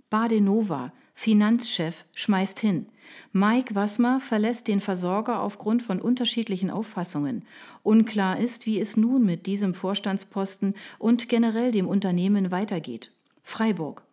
Badenova, 0.09 0.93
Finanzchef, 1.15 2.05
schmeißt 2.13 2.59
hin. 2.59 2.87
Mike 3.31 3.73
Wassmer 3.73 4.19
verlässt 4.19 4.67
den 4.67 4.81
Versorger 4.81 5.41
aufgrund 5.41 5.81
von 5.81 5.99
unterschiedlichen 5.99 6.69
Auffassungen. 6.69 7.45
Unklar 7.81 8.39
ist, 8.39 8.65
wie 8.65 8.79
es 8.79 8.97
nun 8.97 9.25
mit 9.25 9.47
diesem 9.47 9.73
Vorstandsposten 9.73 10.75
und 10.99 11.29
generell 11.29 11.71
dem 11.71 11.87
Unternehmen 11.87 12.51
weitergeht. 12.51 13.11
Freiburg. 13.43 14.03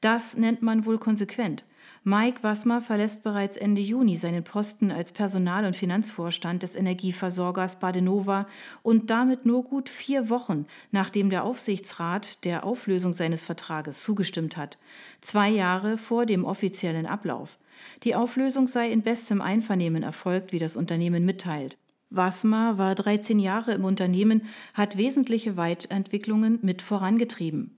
Das 0.00 0.36
nennt 0.36 0.62
man 0.62 0.86
wohl 0.86 0.98
konsequent. 0.98 1.64
Mike 2.08 2.44
Wassmer 2.44 2.82
verlässt 2.82 3.24
bereits 3.24 3.56
Ende 3.56 3.80
Juni 3.80 4.14
seinen 4.14 4.44
Posten 4.44 4.92
als 4.92 5.10
Personal- 5.10 5.64
und 5.64 5.74
Finanzvorstand 5.74 6.62
des 6.62 6.76
Energieversorgers 6.76 7.80
Badenova 7.80 8.46
und 8.84 9.10
damit 9.10 9.44
nur 9.44 9.64
gut 9.64 9.88
vier 9.88 10.30
Wochen, 10.30 10.66
nachdem 10.92 11.30
der 11.30 11.42
Aufsichtsrat 11.42 12.44
der 12.44 12.62
Auflösung 12.62 13.12
seines 13.12 13.42
Vertrages 13.42 14.04
zugestimmt 14.04 14.56
hat. 14.56 14.78
Zwei 15.20 15.50
Jahre 15.50 15.98
vor 15.98 16.26
dem 16.26 16.44
offiziellen 16.44 17.06
Ablauf. 17.06 17.58
Die 18.04 18.14
Auflösung 18.14 18.68
sei 18.68 18.88
in 18.92 19.02
bestem 19.02 19.40
Einvernehmen 19.40 20.04
erfolgt, 20.04 20.52
wie 20.52 20.60
das 20.60 20.76
Unternehmen 20.76 21.24
mitteilt. 21.24 21.76
Wassmer 22.10 22.78
war 22.78 22.94
13 22.94 23.40
Jahre 23.40 23.72
im 23.72 23.84
Unternehmen, 23.84 24.42
hat 24.74 24.96
wesentliche 24.96 25.56
Weitentwicklungen 25.56 26.60
mit 26.62 26.82
vorangetrieben. 26.82 27.75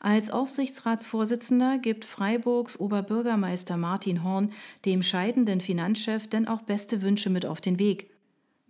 Als 0.00 0.30
Aufsichtsratsvorsitzender 0.30 1.78
gibt 1.78 2.04
Freiburgs 2.04 2.78
Oberbürgermeister 2.78 3.76
Martin 3.76 4.24
Horn 4.24 4.52
dem 4.84 5.02
scheidenden 5.02 5.60
Finanzchef 5.60 6.26
denn 6.26 6.48
auch 6.48 6.62
beste 6.62 7.02
Wünsche 7.02 7.30
mit 7.30 7.46
auf 7.46 7.60
den 7.60 7.78
Weg. 7.78 8.10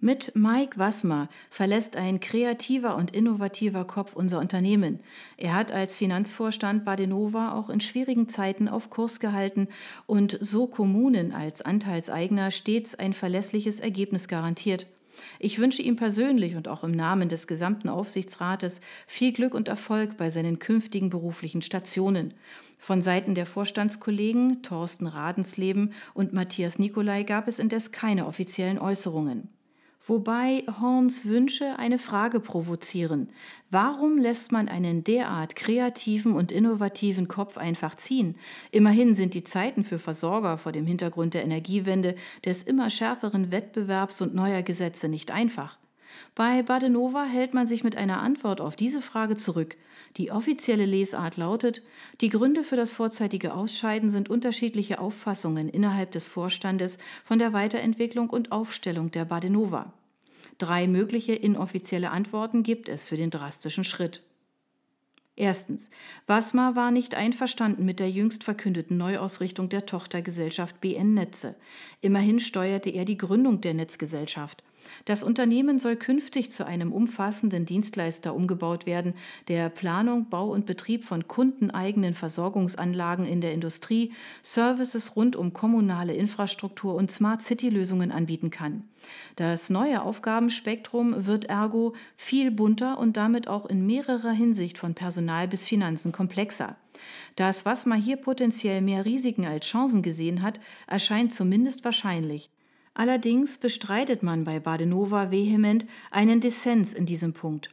Mit 0.03 0.35
Mike 0.35 0.79
Wassmer 0.79 1.29
verlässt 1.51 1.97
ein 1.97 2.21
kreativer 2.21 2.97
und 2.97 3.11
innovativer 3.11 3.85
Kopf 3.85 4.17
unser 4.17 4.39
Unternehmen. 4.39 5.01
Er 5.37 5.53
hat 5.55 5.73
als 5.73 5.99
Finanzvorstand 5.99 6.87
Badenova 6.87 7.53
auch 7.53 7.69
in 7.69 7.81
schwierigen 7.81 8.27
Zeiten 8.27 8.67
auf 8.67 8.89
Kurs 8.89 9.21
gehalten 9.21 9.69
und 10.07 10.39
so 10.41 10.67
Kommunen 10.67 11.33
als 11.33 11.61
Anteilseigner 11.61 12.51
stets 12.51 12.95
ein 12.95 13.13
verlässliches 13.13 13.79
Ergebnis 13.79 14.27
garantiert. 14.27 14.87
Ich 15.39 15.59
wünsche 15.59 15.83
ihm 15.83 15.97
persönlich 15.97 16.57
und 16.57 16.69
auch 16.69 16.85
im 16.85 16.93
Namen 16.93 17.29
des 17.29 17.47
gesamten 17.47 17.89
Aufsichtsrates 17.89 18.81
viel 19.07 19.33
Glück 19.33 19.55
und 19.55 19.69
Erfolg 19.69 20.17
bei 20.17 20.31
seinen 20.31 20.59
künftigen 20.59 21.11
beruflichen 21.11 21.63
Stationen. 21.63 22.35
Von 22.79 23.03
Seiten 23.03 23.35
der 23.35 23.47
Vorstandskollegen 23.47 24.63
Thorsten 24.63 25.07
Radensleben 25.07 25.93
und 26.15 26.33
Matthias 26.33 26.79
Nicolai 26.79 27.25
gab 27.25 27.47
es 27.47 27.59
indes 27.59 27.93
keine 27.93 28.27
offiziellen 28.27 28.79
Äußerungen. 28.79 29.49
Wobei 30.07 30.65
Horns 30.81 31.27
Wünsche 31.27 31.79
eine 31.79 31.99
Frage 31.99 32.41
provozieren. 32.41 33.29
Warum 33.71 34.17
lässt 34.17 34.51
man 34.51 34.69
einen 34.69 35.05
derart 35.05 35.57
kreativen 35.57 36.33
und 36.33 36.51
innovativen 36.51 37.29
Kopf 37.29 37.59
einfach 37.59 37.97
ziehen? 37.97 38.37
Immerhin 38.71 39.15
sind 39.15 39.35
die 39.35 39.45
Zeiten 39.45 39.85
für 39.85 39.99
Versorger 39.99 40.57
vor 40.57 40.73
dem 40.73 40.87
Hintergrund 40.87 41.35
der 41.35 41.45
Energiewende, 41.45 42.15
des 42.45 42.63
immer 42.63 42.89
schärferen 42.89 43.53
Wettbewerbs 43.53 44.23
und 44.23 44.35
neuer 44.35 44.63
Gesetze 44.63 45.09
nicht 45.09 45.31
einfach. 45.31 45.79
Bei 46.35 46.63
Badenova 46.63 47.25
hält 47.25 47.53
man 47.53 47.67
sich 47.67 47.85
mit 47.85 47.97
einer 47.97 48.23
Antwort 48.23 48.61
auf 48.61 48.77
diese 48.77 49.03
Frage 49.03 49.37
zurück. 49.37 49.77
Die 50.17 50.33
offizielle 50.33 50.87
Lesart 50.87 51.37
lautet, 51.37 51.83
die 52.21 52.31
Gründe 52.31 52.65
für 52.65 52.77
das 52.77 52.93
vorzeitige 52.93 53.55
Ausscheiden 53.55 54.11
sind 54.11 54.29
unterschiedliche 54.29 54.99
Auffassungen 54.99 55.69
innerhalb 55.69 56.11
des 56.11 56.27
Vorstandes 56.27 56.99
von 57.25 57.39
der 57.39 57.53
Weiterentwicklung 57.53 58.29
und 58.29 58.51
Aufstellung 58.51 59.11
der 59.13 59.25
Badenova. 59.25 59.93
Drei 60.59 60.89
mögliche 60.89 61.33
inoffizielle 61.33 62.11
Antworten 62.11 62.63
gibt 62.63 62.89
es 62.89 63.07
für 63.07 63.17
den 63.17 63.31
drastischen 63.31 63.85
Schritt. 63.85 64.23
Erstens. 65.37 65.91
Wasmar 66.27 66.77
war 66.77 66.91
nicht 66.91 67.15
einverstanden 67.15 67.87
mit 67.87 67.99
der 67.99 68.11
jüngst 68.11 68.45
verkündeten 68.45 68.99
Neuausrichtung 68.99 69.71
der 69.71 69.87
Tochtergesellschaft 69.87 70.81
BN 70.83 71.15
Netze. 71.15 71.57
Immerhin 72.03 72.41
steuerte 72.41 72.91
er 72.91 73.07
die 73.07 73.17
Gründung 73.17 73.63
der 73.63 73.73
Netzgesellschaft. 73.73 74.63
Das 75.05 75.23
Unternehmen 75.23 75.79
soll 75.79 75.97
künftig 75.97 76.51
zu 76.51 76.67
einem 76.67 76.93
umfassenden 76.93 77.67
Dienstleister 77.67 78.35
umgebaut 78.35 78.87
werden, 78.87 79.15
der 79.49 79.69
Planung, 79.69 80.29
Bau 80.29 80.51
und 80.51 80.67
Betrieb 80.67 81.05
von 81.05 81.27
kundeneigenen 81.27 82.15
Versorgungsanlagen 82.15 83.25
in 83.25 83.41
der 83.41 83.53
Industrie, 83.53 84.13
Services 84.43 85.17
rund 85.17 85.37
um 85.37 85.53
kommunale 85.53 86.15
Infrastruktur 86.15 86.95
und 86.95 87.11
Smart 87.11 87.43
City-Lösungen 87.43 88.13
anbieten 88.13 88.51
kann. 88.51 88.85
Das 89.37 89.71
neue 89.71 90.03
Aufgabenspektrum 90.03 91.27
wird 91.27 91.47
ergo 91.47 91.95
viel 92.17 92.51
bunter 92.51 92.99
und 92.99 93.17
damit 93.17 93.49
auch 93.49 93.67
in 93.67 93.87
mehrerer 93.87 94.33
Hinsicht 94.33 94.79
von 94.79 94.95
Personal 94.95 95.49
bis 95.49 95.67
Finanzen 95.67 96.13
komplexer. 96.13 96.77
Das, 97.37 97.65
was 97.65 97.87
man 97.87 98.01
hier 98.01 98.17
potenziell 98.17 98.83
mehr 98.83 99.05
Risiken 99.05 99.47
als 99.47 99.67
Chancen 99.67 100.03
gesehen 100.03 100.43
hat, 100.43 100.61
erscheint 100.87 101.33
zumindest 101.33 101.85
wahrscheinlich. 101.85 102.51
Allerdings 102.95 103.59
bestreitet 103.59 104.23
man 104.23 104.45
bei 104.45 104.61
Badenova 104.61 105.31
vehement 105.31 105.87
einen 106.11 106.41
Dissens 106.41 106.93
in 106.93 107.07
diesem 107.07 107.33
Punkt. 107.33 107.71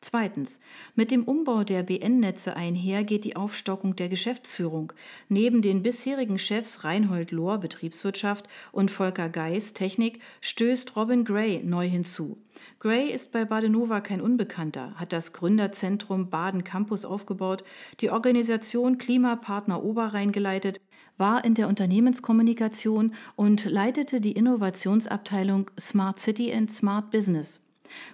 Zweitens. 0.00 0.60
Mit 0.94 1.10
dem 1.10 1.24
Umbau 1.24 1.64
der 1.64 1.82
BN-Netze 1.82 2.54
einher 2.54 3.02
geht 3.02 3.24
die 3.24 3.34
Aufstockung 3.34 3.96
der 3.96 4.08
Geschäftsführung. 4.08 4.92
Neben 5.28 5.60
den 5.60 5.82
bisherigen 5.82 6.38
Chefs 6.38 6.84
Reinhold 6.84 7.32
Lohr 7.32 7.58
Betriebswirtschaft 7.58 8.48
und 8.70 8.92
Volker 8.92 9.28
Geis 9.28 9.72
Technik 9.74 10.20
stößt 10.40 10.94
Robin 10.94 11.24
Gray 11.24 11.64
neu 11.64 11.88
hinzu. 11.88 12.38
Gray 12.78 13.10
ist 13.10 13.32
bei 13.32 13.44
Badenova 13.44 14.00
kein 14.00 14.20
Unbekannter, 14.20 14.94
hat 14.94 15.12
das 15.12 15.32
Gründerzentrum 15.32 16.30
Baden 16.30 16.62
Campus 16.62 17.04
aufgebaut, 17.04 17.64
die 18.00 18.10
Organisation 18.10 18.98
Klimapartner 18.98 19.82
Oberrhein 19.82 20.30
geleitet, 20.30 20.80
war 21.18 21.44
in 21.44 21.54
der 21.54 21.68
Unternehmenskommunikation 21.68 23.12
und 23.36 23.64
leitete 23.66 24.20
die 24.20 24.32
Innovationsabteilung 24.32 25.70
Smart 25.78 26.20
City 26.20 26.52
and 26.52 26.72
Smart 26.72 27.10
Business. 27.10 27.68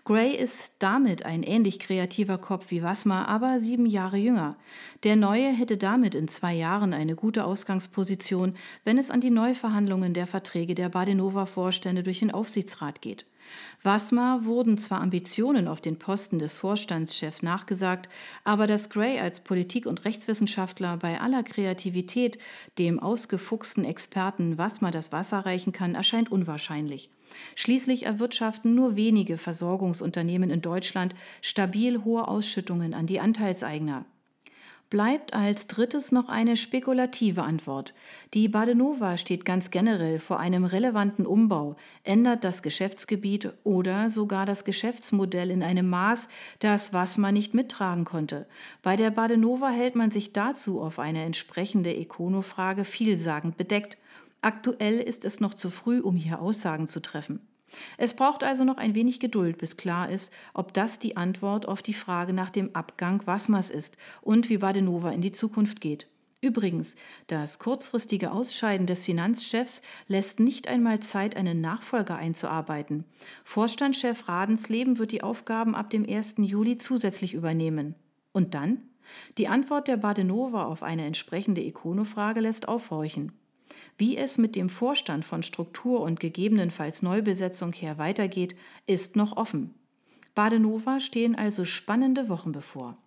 Gray 0.04 0.34
ist 0.34 0.76
damit 0.78 1.25
ein 1.25 1.42
ähnlich 1.42 1.78
kreativer 1.78 2.38
Kopf 2.38 2.70
wie 2.70 2.82
Wasmer, 2.82 3.28
aber 3.28 3.58
sieben 3.58 3.87
Jahre 3.87 4.16
jünger. 4.16 4.56
Der 5.02 5.16
Neue 5.16 5.52
hätte 5.52 5.76
damit 5.76 6.14
in 6.14 6.28
zwei 6.28 6.54
Jahren 6.54 6.92
eine 6.92 7.16
gute 7.16 7.44
Ausgangsposition, 7.44 8.54
wenn 8.84 8.99
es 8.99 9.11
an 9.11 9.20
die 9.20 9.30
Neuverhandlungen 9.30 10.14
der 10.14 10.26
Verträge 10.26 10.75
der 10.75 10.88
Badenova-Vorstände 10.88 12.02
durch 12.02 12.20
den 12.20 12.30
Aufsichtsrat 12.30 13.02
geht. 13.02 13.26
Wasmer 13.83 14.45
wurden 14.45 14.79
zwar 14.79 15.01
Ambitionen 15.01 15.69
auf 15.69 15.81
den 15.81 15.99
Posten 15.99 16.39
des 16.39 16.57
Vorstandschefs 16.57 17.43
nachgesagt, 17.43 18.09
aber 18.43 18.67
dass 18.67 18.89
Gray 18.89 19.19
als 19.19 19.41
Politik- 19.41 19.87
und 19.87 20.05
Rechtswissenschaftler 20.05 20.97
bei 20.97 21.21
aller 21.21 21.43
Kreativität 21.43 22.39
dem 22.79 22.99
ausgefuchsten 22.99 23.85
Experten 23.85 24.57
Wasmer 24.57 24.91
das 24.91 25.13
Wasser 25.13 25.41
reichen 25.41 25.73
kann, 25.73 25.95
erscheint 25.95 26.33
unwahrscheinlich. 26.33 27.11
Schließlich 27.57 28.07
erwirtschaften 28.07 28.75
nur 28.75 28.97
wenige 28.97 29.37
Versorgungsunternehmen 29.39 30.51
in 30.51 30.63
Deutschland 30.63 31.15
stabil 31.43 32.05
hohe 32.05 32.29
Ausschüttungen 32.29 32.95
an 32.95 33.07
die 33.07 33.21
Anteilseigner. 33.21 34.05
Bleibt 34.95 35.35
als 35.35 35.67
drittes 35.67 36.13
noch 36.13 36.29
eine 36.29 36.57
spekulative 36.57 37.43
Antwort. 37.43 37.95
Die 38.33 38.47
Badenova 38.47 39.17
steht 39.17 39.45
ganz 39.45 39.73
generell 39.73 40.21
vor 40.21 40.39
einem 40.39 40.65
relevanten 40.65 41.27
Umbau, 41.27 41.75
ändert 42.05 42.45
das 42.45 42.63
Geschäftsgebiet 42.63 43.53
oder 43.65 44.09
sogar 44.09 44.47
das 44.47 44.65
Geschäftsmodell 44.65 45.51
in 45.51 45.65
einem 45.65 45.91
Maß, 45.91 46.29
das 46.61 46.93
was 46.93 47.19
man 47.19 47.35
nicht 47.35 47.55
mittragen 47.55 48.05
konnte. 48.05 48.47
Bei 48.83 48.95
der 48.95 49.11
Badenova 49.11 49.71
hält 49.71 49.97
man 49.97 50.13
sich 50.13 50.33
dazu 50.33 50.81
auf 50.81 51.01
eine 51.01 51.25
entsprechende 51.25 51.93
Econo-Frage 51.93 52.85
vielsagend 52.85 53.57
bedeckt. 53.57 53.99
Aktuell 54.43 55.01
ist 55.01 55.25
es 55.25 55.41
noch 55.41 55.55
zu 55.55 55.71
früh, 55.71 55.99
um 55.99 56.15
hier 56.15 56.41
Aussagen 56.41 56.87
zu 56.87 57.01
treffen. 57.01 57.41
Es 57.99 58.14
braucht 58.14 58.45
also 58.45 58.64
noch 58.64 58.76
ein 58.76 58.95
wenig 58.95 59.21
Geduld, 59.21 59.59
bis 59.59 59.76
klar 59.76 60.11
ist, 60.11 60.33
ob 60.52 60.73
das 60.73 60.99
die 60.99 61.16
Antwort 61.16 61.66
auf 61.66 61.83
die 61.83 61.95
Frage 61.95 62.33
nach 62.33 62.50
dem 62.50 62.75
Abgang 62.75 63.26
Wasmers 63.26 63.71
ist 63.71 63.97
und 64.23 64.49
wie 64.49 64.59
Badenova 64.59 65.11
in 65.11 65.21
die 65.21 65.33
Zukunft 65.33 65.81
geht. 65.81 66.07
Übrigens, 66.45 66.97
das 67.26 67.59
kurzfristige 67.59 68.31
Ausscheiden 68.31 68.87
des 68.87 69.02
Finanzchefs 69.02 69.81
lässt 70.09 70.40
nicht 70.40 70.69
einmal 70.69 71.00
Zeit, 71.00 71.37
einen 71.37 71.62
Nachfolger 71.62 72.16
einzuarbeiten. 72.16 73.04
Vorstandschef 73.45 74.28
Radensleben 74.28 74.99
wird 74.99 75.12
die 75.12 75.23
Aufgaben 75.23 75.75
ab 75.75 75.88
dem 75.88 76.07
1. 76.07 76.35
Juli 76.38 76.76
zusätzlich 76.76 77.33
übernehmen. 77.33 77.95
Und 78.33 78.52
dann? 78.52 78.83
Die 79.38 79.49
Antwort 79.49 79.88
der 79.88 79.97
Badenova 79.97 80.66
auf 80.66 80.83
eine 80.83 81.07
entsprechende 81.07 81.62
Ikonofrage 81.62 82.40
lässt 82.40 82.69
aufhorchen. 82.69 83.33
Wie 83.97 84.17
es 84.17 84.39
mit 84.39 84.57
dem 84.57 84.69
Vorstand 84.69 85.25
von 85.25 85.43
Struktur 85.43 86.01
und 86.01 86.19
gegebenenfalls 86.19 87.03
Neubesetzung 87.03 87.73
her 87.73 87.97
weitergeht, 87.97 88.57
ist 88.87 89.15
noch 89.15 89.37
offen. 89.37 89.75
Badenova 90.35 90.99
stehen 90.99 91.37
also 91.37 91.65
spannende 91.65 92.29
Wochen 92.29 92.51
bevor. 92.51 92.99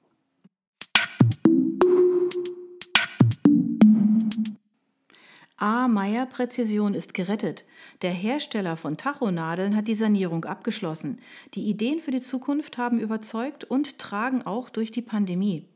A. 5.59 5.87
Meyer 5.87 6.27
Präzision 6.27 6.93
ist 6.93 7.15
gerettet. 7.15 7.65
Der 8.03 8.11
Hersteller 8.11 8.77
von 8.77 8.95
Tachonadeln 8.95 9.75
hat 9.75 9.87
die 9.87 9.95
Sanierung 9.95 10.45
abgeschlossen. 10.45 11.19
Die 11.55 11.67
Ideen 11.67 11.99
für 11.99 12.11
die 12.11 12.21
Zukunft 12.21 12.77
haben 12.77 12.99
überzeugt 12.99 13.63
und 13.63 13.97
tragen 13.97 14.43
auch 14.43 14.69
durch 14.69 14.91
die 14.91 15.01
Pandemie. 15.01 15.67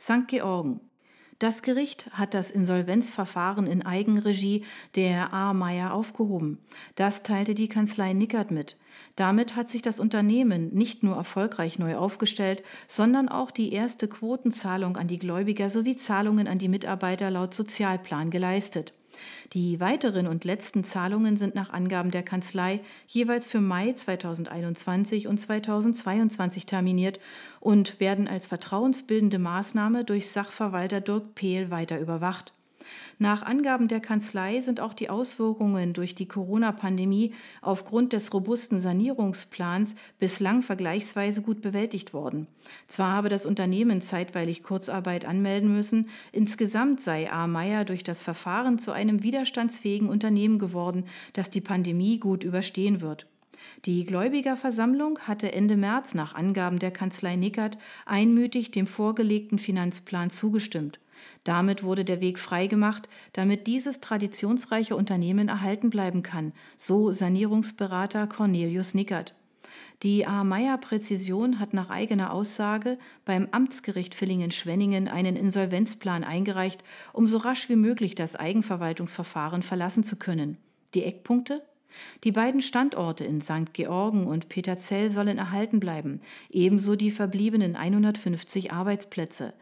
St. 0.00 0.26
Georgen. 0.26 0.80
Das 1.38 1.62
Gericht 1.62 2.08
hat 2.12 2.32
das 2.32 2.50
Insolvenzverfahren 2.50 3.66
in 3.66 3.84
Eigenregie 3.84 4.64
der 4.94 5.34
A. 5.34 5.52
Meyer 5.52 5.92
aufgehoben. 5.92 6.58
Das 6.94 7.22
teilte 7.22 7.54
die 7.54 7.68
Kanzlei 7.68 8.14
Nickert 8.14 8.50
mit. 8.50 8.78
Damit 9.16 9.54
hat 9.54 9.68
sich 9.68 9.82
das 9.82 10.00
Unternehmen 10.00 10.74
nicht 10.74 11.02
nur 11.02 11.16
erfolgreich 11.16 11.78
neu 11.78 11.96
aufgestellt, 11.96 12.62
sondern 12.88 13.28
auch 13.28 13.50
die 13.50 13.72
erste 13.72 14.08
Quotenzahlung 14.08 14.96
an 14.96 15.08
die 15.08 15.18
Gläubiger 15.18 15.68
sowie 15.68 15.96
Zahlungen 15.96 16.48
an 16.48 16.58
die 16.58 16.68
Mitarbeiter 16.68 17.30
laut 17.30 17.52
Sozialplan 17.52 18.30
geleistet. 18.30 18.94
Die 19.52 19.80
weiteren 19.80 20.26
und 20.26 20.44
letzten 20.44 20.84
Zahlungen 20.84 21.36
sind 21.36 21.54
nach 21.54 21.70
Angaben 21.70 22.10
der 22.10 22.22
Kanzlei 22.22 22.80
jeweils 23.06 23.46
für 23.46 23.60
Mai 23.60 23.92
2021 23.92 25.28
und 25.28 25.38
2022 25.38 26.66
terminiert 26.66 27.20
und 27.60 28.00
werden 28.00 28.28
als 28.28 28.46
vertrauensbildende 28.46 29.38
Maßnahme 29.38 30.04
durch 30.04 30.30
Sachverwalter 30.30 31.00
Dirk 31.00 31.34
Pehl 31.34 31.70
weiter 31.70 32.00
überwacht. 32.00 32.52
Nach 33.18 33.42
Angaben 33.42 33.88
der 33.88 34.00
Kanzlei 34.00 34.60
sind 34.60 34.80
auch 34.80 34.94
die 34.94 35.08
Auswirkungen 35.08 35.92
durch 35.92 36.14
die 36.14 36.28
Corona-Pandemie 36.28 37.34
aufgrund 37.62 38.12
des 38.12 38.32
robusten 38.32 38.78
Sanierungsplans 38.78 39.96
bislang 40.18 40.62
vergleichsweise 40.62 41.42
gut 41.42 41.62
bewältigt 41.62 42.12
worden. 42.12 42.46
Zwar 42.88 43.12
habe 43.12 43.28
das 43.28 43.46
Unternehmen 43.46 44.00
zeitweilig 44.00 44.62
Kurzarbeit 44.62 45.24
anmelden 45.24 45.72
müssen, 45.72 46.08
insgesamt 46.32 47.00
sei 47.00 47.30
A. 47.32 47.46
Meyer 47.46 47.84
durch 47.84 48.04
das 48.04 48.22
Verfahren 48.22 48.78
zu 48.78 48.92
einem 48.92 49.22
widerstandsfähigen 49.22 50.08
Unternehmen 50.08 50.58
geworden, 50.58 51.04
das 51.32 51.50
die 51.50 51.60
Pandemie 51.60 52.18
gut 52.18 52.44
überstehen 52.44 53.00
wird. 53.00 53.26
Die 53.84 54.04
Gläubigerversammlung 54.04 55.18
hatte 55.20 55.52
Ende 55.52 55.76
März 55.76 56.14
nach 56.14 56.34
Angaben 56.34 56.78
der 56.78 56.90
Kanzlei 56.90 57.36
Nickert 57.36 57.78
einmütig 58.04 58.70
dem 58.70 58.86
vorgelegten 58.86 59.58
Finanzplan 59.58 60.30
zugestimmt. 60.30 61.00
Damit 61.44 61.82
wurde 61.82 62.04
der 62.04 62.20
Weg 62.20 62.38
freigemacht, 62.38 63.08
damit 63.32 63.66
dieses 63.66 64.00
traditionsreiche 64.00 64.96
Unternehmen 64.96 65.48
erhalten 65.48 65.90
bleiben 65.90 66.22
kann, 66.22 66.52
so 66.76 67.12
Sanierungsberater 67.12 68.26
Cornelius 68.26 68.94
Nickert. 68.94 69.34
Die 70.02 70.26
A. 70.26 70.44
Meyer 70.44 70.76
Präzision 70.76 71.58
hat 71.58 71.72
nach 71.72 71.88
eigener 71.88 72.32
Aussage 72.32 72.98
beim 73.24 73.48
Amtsgericht 73.50 74.14
Villingen-Schwenningen 74.14 75.08
einen 75.08 75.36
Insolvenzplan 75.36 76.22
eingereicht, 76.22 76.84
um 77.12 77.26
so 77.26 77.38
rasch 77.38 77.68
wie 77.68 77.76
möglich 77.76 78.14
das 78.14 78.36
Eigenverwaltungsverfahren 78.36 79.62
verlassen 79.62 80.04
zu 80.04 80.16
können. 80.16 80.58
Die 80.94 81.02
Eckpunkte? 81.02 81.62
Die 82.24 82.32
beiden 82.32 82.60
Standorte 82.60 83.24
in 83.24 83.40
St. 83.40 83.72
Georgen 83.72 84.26
und 84.26 84.50
Peterzell 84.50 85.10
sollen 85.10 85.38
erhalten 85.38 85.80
bleiben, 85.80 86.20
ebenso 86.50 86.94
die 86.94 87.10
verbliebenen 87.10 87.74
150 87.74 88.72
Arbeitsplätze. 88.72 89.54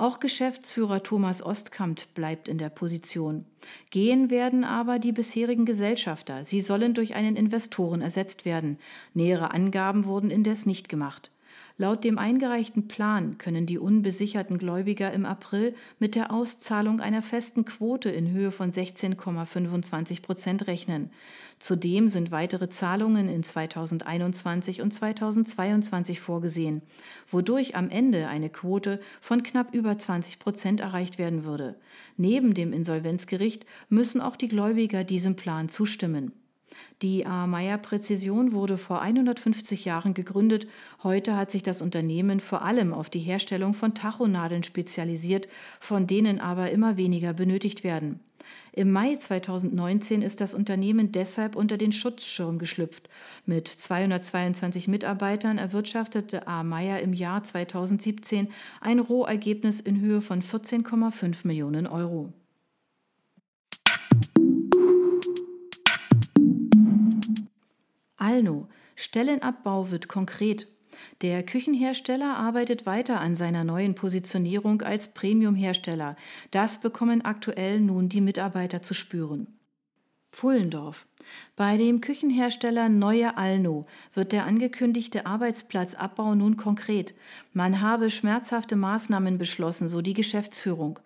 Auch 0.00 0.20
Geschäftsführer 0.20 1.02
Thomas 1.02 1.42
Ostkamp 1.42 2.14
bleibt 2.14 2.46
in 2.46 2.56
der 2.56 2.68
Position. 2.68 3.44
Gehen 3.90 4.30
werden 4.30 4.62
aber 4.62 5.00
die 5.00 5.10
bisherigen 5.10 5.64
Gesellschafter. 5.64 6.44
Sie 6.44 6.60
sollen 6.60 6.94
durch 6.94 7.16
einen 7.16 7.34
Investoren 7.34 8.00
ersetzt 8.00 8.44
werden. 8.44 8.78
Nähere 9.12 9.50
Angaben 9.50 10.04
wurden 10.04 10.30
indes 10.30 10.66
nicht 10.66 10.88
gemacht. 10.88 11.32
Laut 11.78 12.04
dem 12.04 12.16
eingereichten 12.16 12.86
Plan 12.86 13.38
können 13.38 13.66
die 13.66 13.78
unbesicherten 13.78 14.58
Gläubiger 14.58 15.12
im 15.12 15.26
April 15.26 15.74
mit 15.98 16.14
der 16.14 16.32
Auszahlung 16.32 17.00
einer 17.00 17.22
festen 17.22 17.64
Quote 17.64 18.08
in 18.08 18.30
Höhe 18.30 18.52
von 18.52 18.70
16,25 18.70 20.22
Prozent 20.22 20.68
rechnen. 20.68 21.10
Zudem 21.58 22.06
sind 22.06 22.30
weitere 22.30 22.68
Zahlungen 22.68 23.28
in 23.28 23.42
2021 23.42 24.80
und 24.80 24.92
2022 24.92 26.20
vorgesehen, 26.20 26.82
wodurch 27.26 27.74
am 27.74 27.90
Ende 27.90 28.28
eine 28.28 28.48
Quote 28.48 29.00
von 29.20 29.42
knapp 29.42 29.74
über 29.74 29.98
20 29.98 30.38
Prozent 30.38 30.80
erreicht 30.80 31.18
werden 31.18 31.44
würde. 31.44 31.74
Neben 32.16 32.54
dem 32.54 32.72
Insolvenzgericht 32.72 33.66
müssen 33.88 34.20
auch 34.20 34.36
die 34.36 34.48
Gläubiger 34.48 35.02
diesem 35.02 35.34
Plan 35.34 35.68
zustimmen. 35.68 36.32
Die 37.02 37.26
A. 37.26 37.46
Meyer 37.46 37.78
Präzision 37.78 38.52
wurde 38.52 38.78
vor 38.78 39.00
150 39.02 39.84
Jahren 39.84 40.14
gegründet. 40.14 40.66
Heute 41.02 41.36
hat 41.36 41.50
sich 41.50 41.62
das 41.62 41.82
Unternehmen 41.82 42.40
vor 42.40 42.62
allem 42.62 42.92
auf 42.92 43.10
die 43.10 43.20
Herstellung 43.20 43.74
von 43.74 43.94
Tachonadeln 43.94 44.62
spezialisiert, 44.62 45.48
von 45.80 46.06
denen 46.06 46.40
aber 46.40 46.70
immer 46.70 46.96
weniger 46.96 47.32
benötigt 47.32 47.84
werden. 47.84 48.20
Im 48.72 48.92
Mai 48.92 49.16
2019 49.16 50.22
ist 50.22 50.40
das 50.40 50.54
Unternehmen 50.54 51.12
deshalb 51.12 51.56
unter 51.56 51.76
den 51.76 51.92
Schutzschirm 51.92 52.58
geschlüpft. 52.58 53.08
Mit 53.46 53.68
222 53.68 54.88
Mitarbeitern 54.88 55.58
erwirtschaftete 55.58 56.46
A. 56.46 56.62
Meyer 56.62 57.00
im 57.00 57.12
Jahr 57.12 57.44
2017 57.44 58.48
ein 58.80 58.98
Rohergebnis 58.98 59.80
in 59.80 60.00
Höhe 60.00 60.20
von 60.20 60.42
14,5 60.42 61.46
Millionen 61.46 61.86
Euro. 61.86 62.32
Alno. 68.18 68.68
Stellenabbau 68.96 69.90
wird 69.90 70.08
konkret. 70.08 70.66
Der 71.22 71.44
Küchenhersteller 71.44 72.36
arbeitet 72.36 72.84
weiter 72.84 73.20
an 73.20 73.36
seiner 73.36 73.62
neuen 73.64 73.94
Positionierung 73.94 74.82
als 74.82 75.14
Premiumhersteller. 75.14 76.16
Das 76.50 76.80
bekommen 76.80 77.24
aktuell 77.24 77.80
nun 77.80 78.08
die 78.08 78.20
Mitarbeiter 78.20 78.82
zu 78.82 78.94
spüren. 78.94 79.58
Pfullendorf. 80.32 81.06
Bei 81.56 81.76
dem 81.76 82.00
Küchenhersteller 82.00 82.88
Neue 82.88 83.36
Alno 83.36 83.86
wird 84.14 84.32
der 84.32 84.46
angekündigte 84.46 85.26
Arbeitsplatzabbau 85.26 86.34
nun 86.34 86.56
konkret. 86.56 87.14
Man 87.52 87.80
habe 87.80 88.10
schmerzhafte 88.10 88.76
Maßnahmen 88.76 89.38
beschlossen, 89.38 89.88
so 89.88 90.00
die 90.00 90.14
Geschäftsführung. 90.14 91.00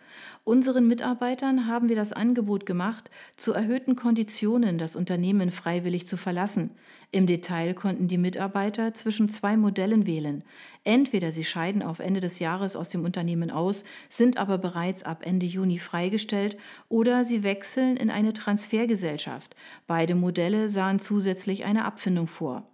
Unseren 0.44 0.88
Mitarbeitern 0.88 1.68
haben 1.68 1.88
wir 1.88 1.94
das 1.94 2.12
Angebot 2.12 2.66
gemacht, 2.66 3.10
zu 3.36 3.52
erhöhten 3.52 3.94
Konditionen 3.94 4.76
das 4.76 4.96
Unternehmen 4.96 5.52
freiwillig 5.52 6.08
zu 6.08 6.16
verlassen. 6.16 6.70
Im 7.12 7.28
Detail 7.28 7.74
konnten 7.74 8.08
die 8.08 8.18
Mitarbeiter 8.18 8.92
zwischen 8.92 9.28
zwei 9.28 9.56
Modellen 9.56 10.04
wählen. 10.04 10.42
Entweder 10.82 11.30
sie 11.30 11.44
scheiden 11.44 11.80
auf 11.80 12.00
Ende 12.00 12.18
des 12.18 12.40
Jahres 12.40 12.74
aus 12.74 12.88
dem 12.88 13.04
Unternehmen 13.04 13.52
aus, 13.52 13.84
sind 14.08 14.36
aber 14.36 14.58
bereits 14.58 15.04
ab 15.04 15.24
Ende 15.24 15.46
Juni 15.46 15.78
freigestellt, 15.78 16.56
oder 16.88 17.22
sie 17.22 17.44
wechseln 17.44 17.96
in 17.96 18.10
eine 18.10 18.32
Transfergesellschaft. 18.32 19.54
Beide 19.86 20.16
Modelle 20.16 20.68
sahen 20.68 20.98
zusätzlich 20.98 21.64
eine 21.64 21.84
Abfindung 21.84 22.26
vor. 22.26 22.66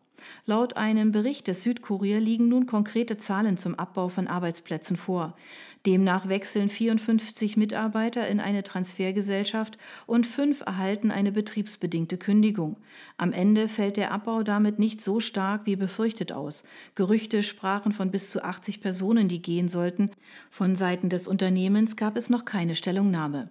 Laut 0.47 0.77
einem 0.77 1.13
Bericht 1.13 1.47
des 1.49 1.63
Südkurier 1.63 2.21
liegen 2.21 2.49
nun 2.49 2.67
konkrete 2.67 3.17
Zahlen 3.17 3.57
zum 3.57 3.75
Abbau 3.75 4.09
von 4.09 4.27
Arbeitsplätzen 4.27 4.97
vor. 4.97 5.37
Demnach 5.87 6.29
wechseln 6.29 6.69
54 6.69 7.57
Mitarbeiter 7.57 8.27
in 8.29 8.41
eine 8.41 8.63
Transfergesellschaft 8.63 9.79
und 10.07 10.27
fünf 10.27 10.61
erhalten 10.63 11.11
eine 11.11 11.33
betriebsbedingte 11.33 12.19
Kündigung. 12.19 12.77
Am 13.17 13.33
Ende 13.33 13.69
fällt 13.69 13.97
der 13.97 14.13
Abbau 14.13 14.43
damit 14.43 14.79
nicht 14.79 15.03
so 15.03 15.21
stark 15.21 15.67
wie 15.67 15.77
befürchtet 15.77 16.33
aus. 16.33 16.65
Gerüchte 16.95 17.43
sprachen 17.43 17.93
von 17.93 18.11
bis 18.11 18.31
zu 18.31 18.43
80 18.43 18.81
Personen, 18.81 19.29
die 19.29 19.41
gehen 19.41 19.69
sollten. 19.69 20.11
Von 20.51 20.77
Seiten 20.77 21.09
des 21.09 21.29
Unternehmens 21.29 21.97
gab 21.97 22.17
es 22.17 22.29
noch 22.31 22.45
keine 22.45 22.75
Stellungnahme. 22.75 23.49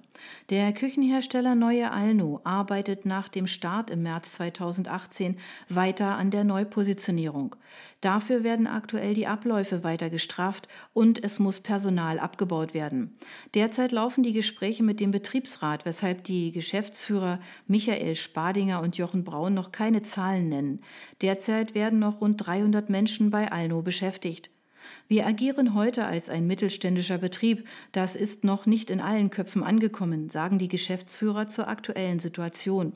Der 0.49 0.73
Küchenhersteller 0.73 1.55
Neue 1.55 1.91
Alno 1.91 2.41
arbeitet 2.43 3.05
nach 3.05 3.27
dem 3.27 3.47
Start 3.47 3.89
im 3.89 4.03
März 4.03 4.33
2018 4.33 5.37
weiter 5.69 6.17
an 6.17 6.31
der 6.31 6.43
Neupositionierung. 6.43 7.55
Dafür 8.01 8.43
werden 8.43 8.67
aktuell 8.67 9.13
die 9.13 9.27
Abläufe 9.27 9.83
weiter 9.83 10.09
gestrafft 10.09 10.67
und 10.93 11.23
es 11.23 11.39
muss 11.39 11.59
Personal 11.59 12.19
abgebaut 12.19 12.73
werden. 12.73 13.17
Derzeit 13.53 13.91
laufen 13.91 14.23
die 14.23 14.33
Gespräche 14.33 14.83
mit 14.83 14.99
dem 14.99 15.11
Betriebsrat, 15.11 15.85
weshalb 15.85 16.23
die 16.23 16.51
Geschäftsführer 16.51 17.39
Michael 17.67 18.15
Spadinger 18.15 18.81
und 18.81 18.97
Jochen 18.97 19.23
Braun 19.23 19.53
noch 19.53 19.71
keine 19.71 20.03
Zahlen 20.03 20.49
nennen. 20.49 20.81
Derzeit 21.21 21.73
werden 21.75 21.99
noch 21.99 22.21
rund 22.21 22.45
300 22.45 22.89
Menschen 22.89 23.31
bei 23.31 23.51
Alno 23.51 23.81
beschäftigt. 23.81 24.51
Wir 25.07 25.25
agieren 25.25 25.73
heute 25.73 26.05
als 26.05 26.29
ein 26.29 26.47
mittelständischer 26.47 27.17
Betrieb. 27.17 27.67
Das 27.91 28.15
ist 28.15 28.43
noch 28.43 28.65
nicht 28.65 28.89
in 28.89 29.01
allen 29.01 29.29
Köpfen 29.29 29.63
angekommen, 29.63 30.29
sagen 30.29 30.59
die 30.59 30.67
Geschäftsführer 30.67 31.47
zur 31.47 31.67
aktuellen 31.67 32.19
Situation. 32.19 32.93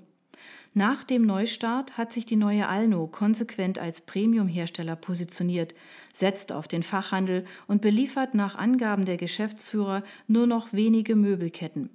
Nach 0.73 1.03
dem 1.03 1.25
Neustart 1.25 1.97
hat 1.97 2.13
sich 2.13 2.25
die 2.25 2.37
neue 2.37 2.69
Alno 2.69 3.07
konsequent 3.07 3.77
als 3.77 4.01
Premium-Hersteller 4.01 4.95
positioniert, 4.95 5.73
setzt 6.13 6.53
auf 6.53 6.69
den 6.69 6.81
Fachhandel 6.81 7.43
und 7.67 7.81
beliefert 7.81 8.35
nach 8.35 8.55
Angaben 8.55 9.03
der 9.03 9.17
Geschäftsführer 9.17 10.03
nur 10.27 10.47
noch 10.47 10.71
wenige 10.71 11.15
Möbelketten. 11.17 11.89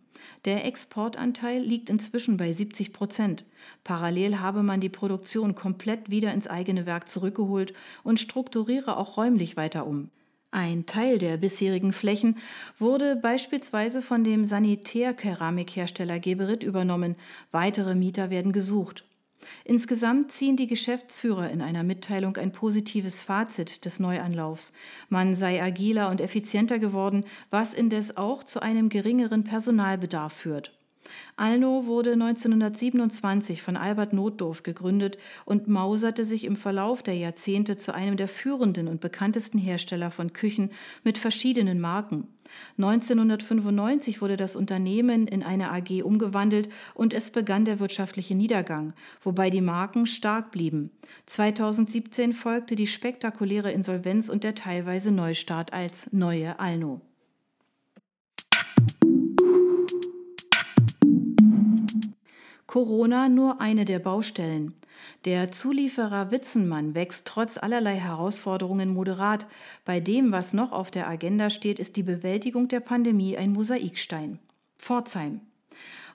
Der 0.44 0.64
Exportanteil 0.64 1.60
liegt 1.60 1.90
inzwischen 1.90 2.36
bei 2.36 2.52
70 2.52 2.92
Prozent. 2.92 3.44
Parallel 3.84 4.40
habe 4.40 4.62
man 4.62 4.80
die 4.80 4.88
Produktion 4.88 5.54
komplett 5.54 6.10
wieder 6.10 6.32
ins 6.32 6.46
eigene 6.46 6.86
Werk 6.86 7.08
zurückgeholt 7.08 7.74
und 8.02 8.20
strukturiere 8.20 8.96
auch 8.96 9.16
räumlich 9.16 9.56
weiter 9.56 9.86
um. 9.86 10.10
Ein 10.50 10.86
Teil 10.86 11.18
der 11.18 11.36
bisherigen 11.36 11.92
Flächen 11.92 12.38
wurde 12.78 13.16
beispielsweise 13.16 14.00
von 14.00 14.24
dem 14.24 14.44
Sanitärkeramikhersteller 14.44 16.18
Geberit 16.18 16.62
übernommen. 16.62 17.16
Weitere 17.52 17.94
Mieter 17.94 18.30
werden 18.30 18.52
gesucht. 18.52 19.04
Insgesamt 19.64 20.32
ziehen 20.32 20.56
die 20.56 20.66
Geschäftsführer 20.66 21.50
in 21.50 21.62
einer 21.62 21.82
Mitteilung 21.82 22.36
ein 22.36 22.52
positives 22.52 23.20
Fazit 23.20 23.84
des 23.84 24.00
Neuanlaufs. 24.00 24.72
Man 25.08 25.34
sei 25.34 25.62
agiler 25.62 26.10
und 26.10 26.20
effizienter 26.20 26.78
geworden, 26.78 27.24
was 27.50 27.74
indes 27.74 28.16
auch 28.16 28.44
zu 28.44 28.60
einem 28.60 28.88
geringeren 28.88 29.44
Personalbedarf 29.44 30.32
führt. 30.32 30.72
Alno 31.36 31.86
wurde 31.86 32.12
1927 32.12 33.62
von 33.62 33.76
Albert 33.76 34.12
Notdorf 34.12 34.62
gegründet 34.62 35.18
und 35.44 35.68
mauserte 35.68 36.24
sich 36.24 36.44
im 36.44 36.56
Verlauf 36.56 37.02
der 37.02 37.14
Jahrzehnte 37.14 37.76
zu 37.76 37.94
einem 37.94 38.16
der 38.16 38.28
führenden 38.28 38.88
und 38.88 39.00
bekanntesten 39.00 39.58
Hersteller 39.58 40.10
von 40.10 40.32
Küchen 40.32 40.70
mit 41.04 41.18
verschiedenen 41.18 41.80
Marken. 41.80 42.28
1995 42.78 44.20
wurde 44.22 44.36
das 44.36 44.56
Unternehmen 44.56 45.26
in 45.26 45.42
eine 45.42 45.72
AG 45.72 46.02
umgewandelt 46.02 46.68
und 46.94 47.12
es 47.12 47.30
begann 47.30 47.64
der 47.64 47.80
wirtschaftliche 47.80 48.34
Niedergang, 48.34 48.94
wobei 49.20 49.50
die 49.50 49.60
Marken 49.60 50.06
stark 50.06 50.50
blieben. 50.50 50.90
2017 51.26 52.32
folgte 52.32 52.76
die 52.76 52.86
spektakuläre 52.86 53.72
Insolvenz 53.72 54.28
und 54.28 54.44
der 54.44 54.54
teilweise 54.54 55.12
Neustart 55.12 55.72
als 55.72 56.12
neue 56.12 56.58
Alno. 56.58 57.00
Corona 62.76 63.30
nur 63.30 63.62
eine 63.62 63.86
der 63.86 64.00
Baustellen. 64.00 64.74
Der 65.24 65.50
Zulieferer 65.50 66.30
Witzenmann 66.30 66.94
wächst 66.94 67.26
trotz 67.26 67.56
allerlei 67.56 67.96
Herausforderungen 67.96 68.92
moderat. 68.92 69.46
Bei 69.86 69.98
dem, 69.98 70.30
was 70.30 70.52
noch 70.52 70.72
auf 70.72 70.90
der 70.90 71.08
Agenda 71.08 71.48
steht, 71.48 71.78
ist 71.78 71.96
die 71.96 72.02
Bewältigung 72.02 72.68
der 72.68 72.80
Pandemie 72.80 73.34
ein 73.34 73.54
Mosaikstein. 73.54 74.40
Pforzheim. 74.78 75.40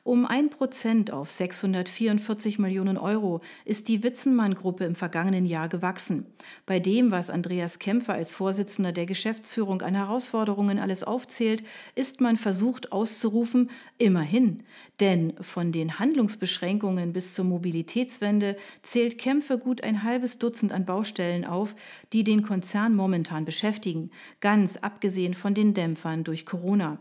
Um 0.04 0.26
ein 0.26 0.50
Prozent 0.50 1.12
auf 1.12 1.30
644 1.30 2.58
Millionen 2.58 2.98
Euro 2.98 3.40
ist 3.66 3.88
die 3.88 4.02
Witzenmann-Gruppe 4.02 4.84
im 4.84 4.96
vergangenen 4.96 5.46
Jahr 5.46 5.70
gewachsen. 5.70 6.26
Bei 6.66 6.80
dem, 6.80 7.12
was 7.12 7.30
Andreas 7.30 7.78
Kämpfer 7.78 8.14
als 8.14 8.34
Vorsitzender 8.34 8.94
der 8.94 9.06
Geschäftsführung 9.06 9.84
an 9.84 9.94
Herausforderungen 9.94 10.80
alles 10.80 11.04
aufzählt, 11.04 11.64
ist 11.94 12.20
man 12.20 12.36
versucht 12.36 12.92
auszurufen, 12.92 13.70
immerhin. 14.00 14.64
Denn 15.00 15.34
von 15.40 15.72
den 15.72 16.00
Handlungsbeschränkungen 16.00 17.14
bis 17.14 17.36
zur 17.36 17.46
Mobilitätswende 17.46 18.58
zählt 18.82 19.20
Kämpfer 19.20 19.58
gut 19.58 19.84
ein 19.84 20.02
halbes 20.02 20.40
Dutzend 20.40 20.72
an 20.72 20.86
Baustellen 20.86 21.46
auf, 21.46 21.76
die 22.12 22.24
den 22.24 22.42
Konzern 22.42 22.96
momentan 22.96 23.46
beschäftigen, 23.46 24.10
ganz 24.40 24.78
abgesehen 24.78 25.36
von 25.36 25.54
den 25.54 25.76
Dämpfern 25.76 26.24
durch 26.24 26.48
Corona. 26.48 26.98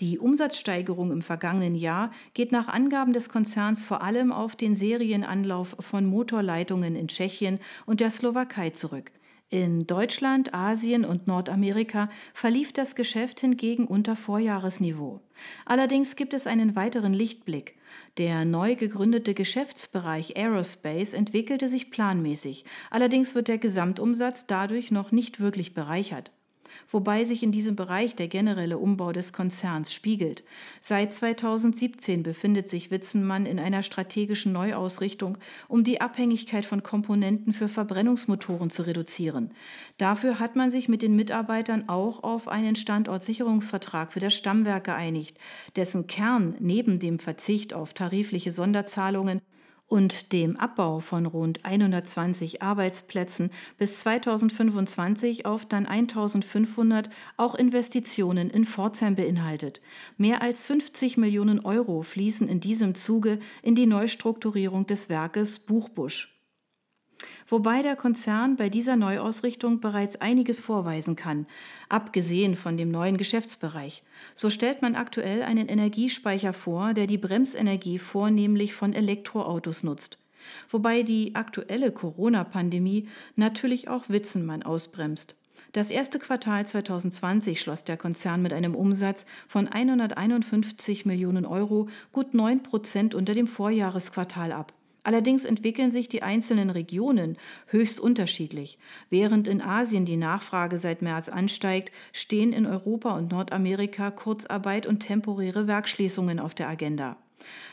Die 0.00 0.18
Umsatzsteigerung 0.18 1.12
im 1.12 1.22
vergangenen 1.22 1.74
Jahr 1.74 2.10
geht 2.34 2.52
nach 2.52 2.68
Angaben 2.68 3.12
des 3.12 3.28
Konzerns 3.28 3.82
vor 3.82 4.02
allem 4.02 4.32
auf 4.32 4.56
den 4.56 4.74
Serienanlauf 4.74 5.76
von 5.80 6.06
Motorleitungen 6.06 6.96
in 6.96 7.08
Tschechien 7.08 7.58
und 7.86 8.00
der 8.00 8.10
Slowakei 8.10 8.70
zurück. 8.70 9.12
In 9.52 9.84
Deutschland, 9.84 10.54
Asien 10.54 11.04
und 11.04 11.26
Nordamerika 11.26 12.08
verlief 12.32 12.72
das 12.72 12.94
Geschäft 12.94 13.40
hingegen 13.40 13.84
unter 13.84 14.14
Vorjahresniveau. 14.14 15.20
Allerdings 15.66 16.14
gibt 16.14 16.34
es 16.34 16.46
einen 16.46 16.76
weiteren 16.76 17.12
Lichtblick. 17.12 17.74
Der 18.16 18.44
neu 18.44 18.76
gegründete 18.76 19.34
Geschäftsbereich 19.34 20.36
Aerospace 20.36 21.14
entwickelte 21.14 21.66
sich 21.66 21.90
planmäßig, 21.90 22.64
allerdings 22.90 23.34
wird 23.34 23.48
der 23.48 23.58
Gesamtumsatz 23.58 24.46
dadurch 24.46 24.92
noch 24.92 25.10
nicht 25.10 25.40
wirklich 25.40 25.74
bereichert 25.74 26.30
wobei 26.88 27.24
sich 27.24 27.42
in 27.42 27.52
diesem 27.52 27.76
Bereich 27.76 28.16
der 28.16 28.28
generelle 28.28 28.78
Umbau 28.78 29.12
des 29.12 29.32
Konzerns 29.32 29.92
spiegelt. 29.92 30.42
Seit 30.80 31.12
2017 31.12 32.22
befindet 32.22 32.68
sich 32.68 32.90
Witzenmann 32.90 33.46
in 33.46 33.58
einer 33.58 33.82
strategischen 33.82 34.52
Neuausrichtung, 34.52 35.38
um 35.68 35.84
die 35.84 36.00
Abhängigkeit 36.00 36.64
von 36.64 36.82
Komponenten 36.82 37.52
für 37.52 37.68
Verbrennungsmotoren 37.68 38.70
zu 38.70 38.86
reduzieren. 38.86 39.52
Dafür 39.98 40.38
hat 40.38 40.56
man 40.56 40.70
sich 40.70 40.88
mit 40.88 41.02
den 41.02 41.16
Mitarbeitern 41.16 41.88
auch 41.88 42.22
auf 42.22 42.48
einen 42.48 42.76
Standortsicherungsvertrag 42.76 44.12
für 44.12 44.20
das 44.20 44.34
Stammwerk 44.34 44.84
geeinigt, 44.84 45.38
dessen 45.76 46.06
Kern 46.06 46.54
neben 46.60 46.98
dem 46.98 47.18
Verzicht 47.18 47.74
auf 47.74 47.94
tarifliche 47.94 48.50
Sonderzahlungen 48.50 49.40
und 49.90 50.32
dem 50.32 50.56
Abbau 50.56 51.00
von 51.00 51.26
rund 51.26 51.64
120 51.64 52.62
Arbeitsplätzen 52.62 53.50
bis 53.76 53.98
2025 53.98 55.44
auf 55.44 55.66
dann 55.66 55.84
1500 55.84 57.10
auch 57.36 57.56
Investitionen 57.56 58.48
in 58.50 58.64
Pforzheim 58.64 59.16
beinhaltet. 59.16 59.80
Mehr 60.16 60.42
als 60.42 60.64
50 60.66 61.16
Millionen 61.16 61.60
Euro 61.60 62.02
fließen 62.02 62.48
in 62.48 62.60
diesem 62.60 62.94
Zuge 62.94 63.40
in 63.62 63.74
die 63.74 63.86
Neustrukturierung 63.86 64.86
des 64.86 65.08
Werkes 65.08 65.58
Buchbusch 65.58 66.39
wobei 67.48 67.82
der 67.82 67.96
Konzern 67.96 68.56
bei 68.56 68.68
dieser 68.68 68.96
Neuausrichtung 68.96 69.80
bereits 69.80 70.20
einiges 70.20 70.60
vorweisen 70.60 71.16
kann, 71.16 71.46
abgesehen 71.88 72.56
von 72.56 72.76
dem 72.76 72.90
neuen 72.90 73.16
Geschäftsbereich. 73.16 74.02
So 74.34 74.50
stellt 74.50 74.82
man 74.82 74.94
aktuell 74.94 75.42
einen 75.42 75.68
Energiespeicher 75.68 76.52
vor, 76.52 76.94
der 76.94 77.06
die 77.06 77.18
Bremsenergie 77.18 77.98
vornehmlich 77.98 78.74
von 78.74 78.92
Elektroautos 78.92 79.82
nutzt. 79.82 80.18
Wobei 80.68 81.02
die 81.02 81.34
aktuelle 81.34 81.92
Corona-Pandemie 81.92 83.08
natürlich 83.36 83.88
auch 83.88 84.08
Witzenmann 84.08 84.62
ausbremst. 84.62 85.36
Das 85.72 85.90
erste 85.90 86.18
Quartal 86.18 86.66
2020 86.66 87.60
schloss 87.60 87.84
der 87.84 87.96
Konzern 87.96 88.42
mit 88.42 88.52
einem 88.52 88.74
Umsatz 88.74 89.24
von 89.46 89.68
151 89.68 91.06
Millionen 91.06 91.46
Euro, 91.46 91.88
gut 92.10 92.34
9 92.34 92.64
Prozent 92.64 93.14
unter 93.14 93.34
dem 93.34 93.46
Vorjahresquartal 93.46 94.50
ab. 94.50 94.72
Allerdings 95.02 95.44
entwickeln 95.44 95.90
sich 95.90 96.08
die 96.08 96.22
einzelnen 96.22 96.70
Regionen 96.70 97.38
höchst 97.66 98.00
unterschiedlich. 98.00 98.78
Während 99.08 99.48
in 99.48 99.62
Asien 99.62 100.04
die 100.04 100.16
Nachfrage 100.16 100.78
seit 100.78 101.00
März 101.00 101.28
ansteigt, 101.28 101.90
stehen 102.12 102.52
in 102.52 102.66
Europa 102.66 103.16
und 103.16 103.30
Nordamerika 103.30 104.10
Kurzarbeit 104.10 104.86
und 104.86 105.00
temporäre 105.00 105.66
Werkschließungen 105.66 106.38
auf 106.38 106.54
der 106.54 106.68
Agenda. 106.68 107.16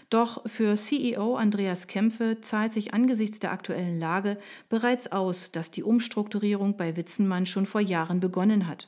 Doch 0.10 0.48
für 0.48 0.76
CEO 0.78 1.36
Andreas 1.36 1.88
Kämpfe 1.88 2.40
zahlt 2.40 2.72
sich 2.72 2.94
angesichts 2.94 3.40
der 3.40 3.52
aktuellen 3.52 4.00
Lage 4.00 4.38
bereits 4.70 5.12
aus, 5.12 5.52
dass 5.52 5.70
die 5.70 5.84
Umstrukturierung 5.84 6.78
bei 6.78 6.96
Witzenmann 6.96 7.46
schon 7.46 7.66
vor 7.66 7.82
Jahren 7.82 8.22
begonnen 8.22 8.68
hat. 8.68 8.88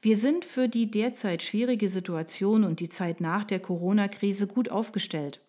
Wir 0.00 0.16
sind 0.16 0.44
für 0.44 0.68
die 0.68 0.90
derzeit 0.90 1.42
schwierige 1.42 1.90
Situation 1.90 2.64
und 2.64 2.80
die 2.80 2.88
Zeit 2.88 3.20
nach 3.20 3.44
der 3.44 3.60
Corona-Krise 3.60 4.46
gut 4.46 4.70
aufgestellt. 4.70 5.40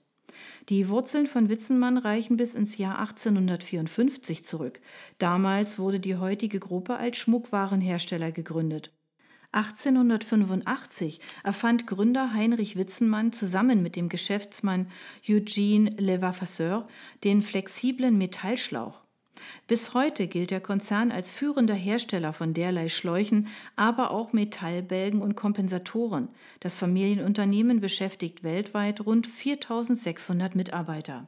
Die 0.69 0.89
Wurzeln 0.89 1.27
von 1.27 1.49
Witzenmann 1.49 1.97
reichen 1.97 2.37
bis 2.37 2.55
ins 2.55 2.77
Jahr 2.77 2.99
1854 2.99 4.43
zurück. 4.43 4.81
Damals 5.17 5.79
wurde 5.79 5.99
die 5.99 6.17
heutige 6.17 6.59
Gruppe 6.59 6.97
als 6.97 7.17
Schmuckwarenhersteller 7.17 8.31
gegründet. 8.31 8.91
1885 9.55 11.21
erfand 11.45 11.87
Gründer 11.87 12.33
Heinrich 12.33 12.75
Witzenmann 12.75 13.31
zusammen 13.31 13.81
mit 13.81 13.95
dem 13.95 14.09
Geschäftsmann 14.09 14.91
Eugene 15.29 15.91
Levasseur 15.91 16.87
den 17.23 17.41
flexiblen 17.41 18.17
Metallschlauch. 18.17 19.04
Bis 19.67 19.93
heute 19.93 20.27
gilt 20.27 20.51
der 20.51 20.61
Konzern 20.61 21.11
als 21.11 21.31
führender 21.31 21.73
Hersteller 21.73 22.33
von 22.33 22.53
derlei 22.53 22.89
Schläuchen, 22.89 23.47
aber 23.75 24.11
auch 24.11 24.33
Metallbälgen 24.33 25.21
und 25.21 25.35
Kompensatoren. 25.35 26.29
Das 26.59 26.77
Familienunternehmen 26.77 27.79
beschäftigt 27.79 28.43
weltweit 28.43 29.05
rund 29.05 29.27
4600 29.27 30.55
Mitarbeiter. 30.55 31.27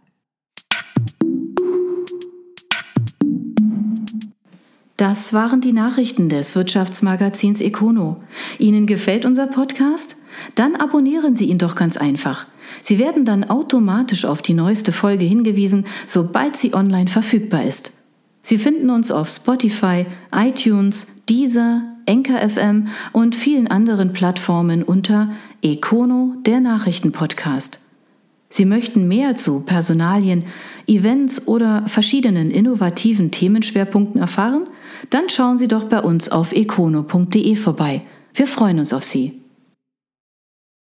Das 4.98 5.32
waren 5.32 5.62
die 5.62 5.74
Nachrichten 5.74 6.28
des 6.28 6.56
Wirtschaftsmagazins 6.56 7.62
Econo. 7.62 8.24
Ihnen 8.58 8.88
gefällt 8.88 9.26
unser 9.26 9.46
Podcast? 9.46 10.16
Dann 10.56 10.76
abonnieren 10.76 11.36
Sie 11.36 11.46
ihn 11.46 11.60
doch 11.60 11.76
ganz 11.76 11.98
einfach. 11.98 12.48
Sie 12.82 12.98
werden 12.98 13.24
dann 13.24 13.44
automatisch 13.44 14.26
auf 14.26 14.42
die 14.42 14.56
neueste 14.56 14.92
Folge 14.92 15.24
hingewiesen, 15.24 15.86
sobald 16.08 16.58
sie 16.58 16.74
online 16.74 17.10
verfügbar 17.10 17.64
ist. 17.64 17.92
Sie 18.48 18.58
finden 18.58 18.90
uns 18.90 19.12
auf 19.12 19.28
Spotify, 19.28 20.06
iTunes, 20.34 21.26
Deezer, 21.28 21.82
Enker 22.06 22.48
FM 22.48 22.88
und 23.12 23.36
vielen 23.36 23.68
anderen 23.68 24.14
Plattformen 24.14 24.84
unter 24.84 25.32
Econo, 25.62 26.34
der 26.46 26.62
Nachrichtenpodcast. 26.62 27.82
Sie 28.48 28.64
möchten 28.64 29.10
mehr 29.10 29.36
zu 29.36 29.66
Personalien, 29.66 30.46
Events 30.88 31.46
oder 31.46 31.86
verschiedenen 31.88 32.50
innovativen 32.50 33.32
Themenschwerpunkten 33.32 34.22
erfahren? 34.22 34.64
Dann 35.10 35.28
schauen 35.28 35.58
Sie 35.58 35.68
doch 35.68 35.84
bei 35.84 36.00
uns 36.00 36.30
auf 36.30 36.54
econo.de 36.54 37.54
vorbei. 37.58 38.04
Wir 38.34 38.48
freuen 38.48 38.80
uns 38.80 38.94
auf 38.94 39.04
Sie. 39.04 39.42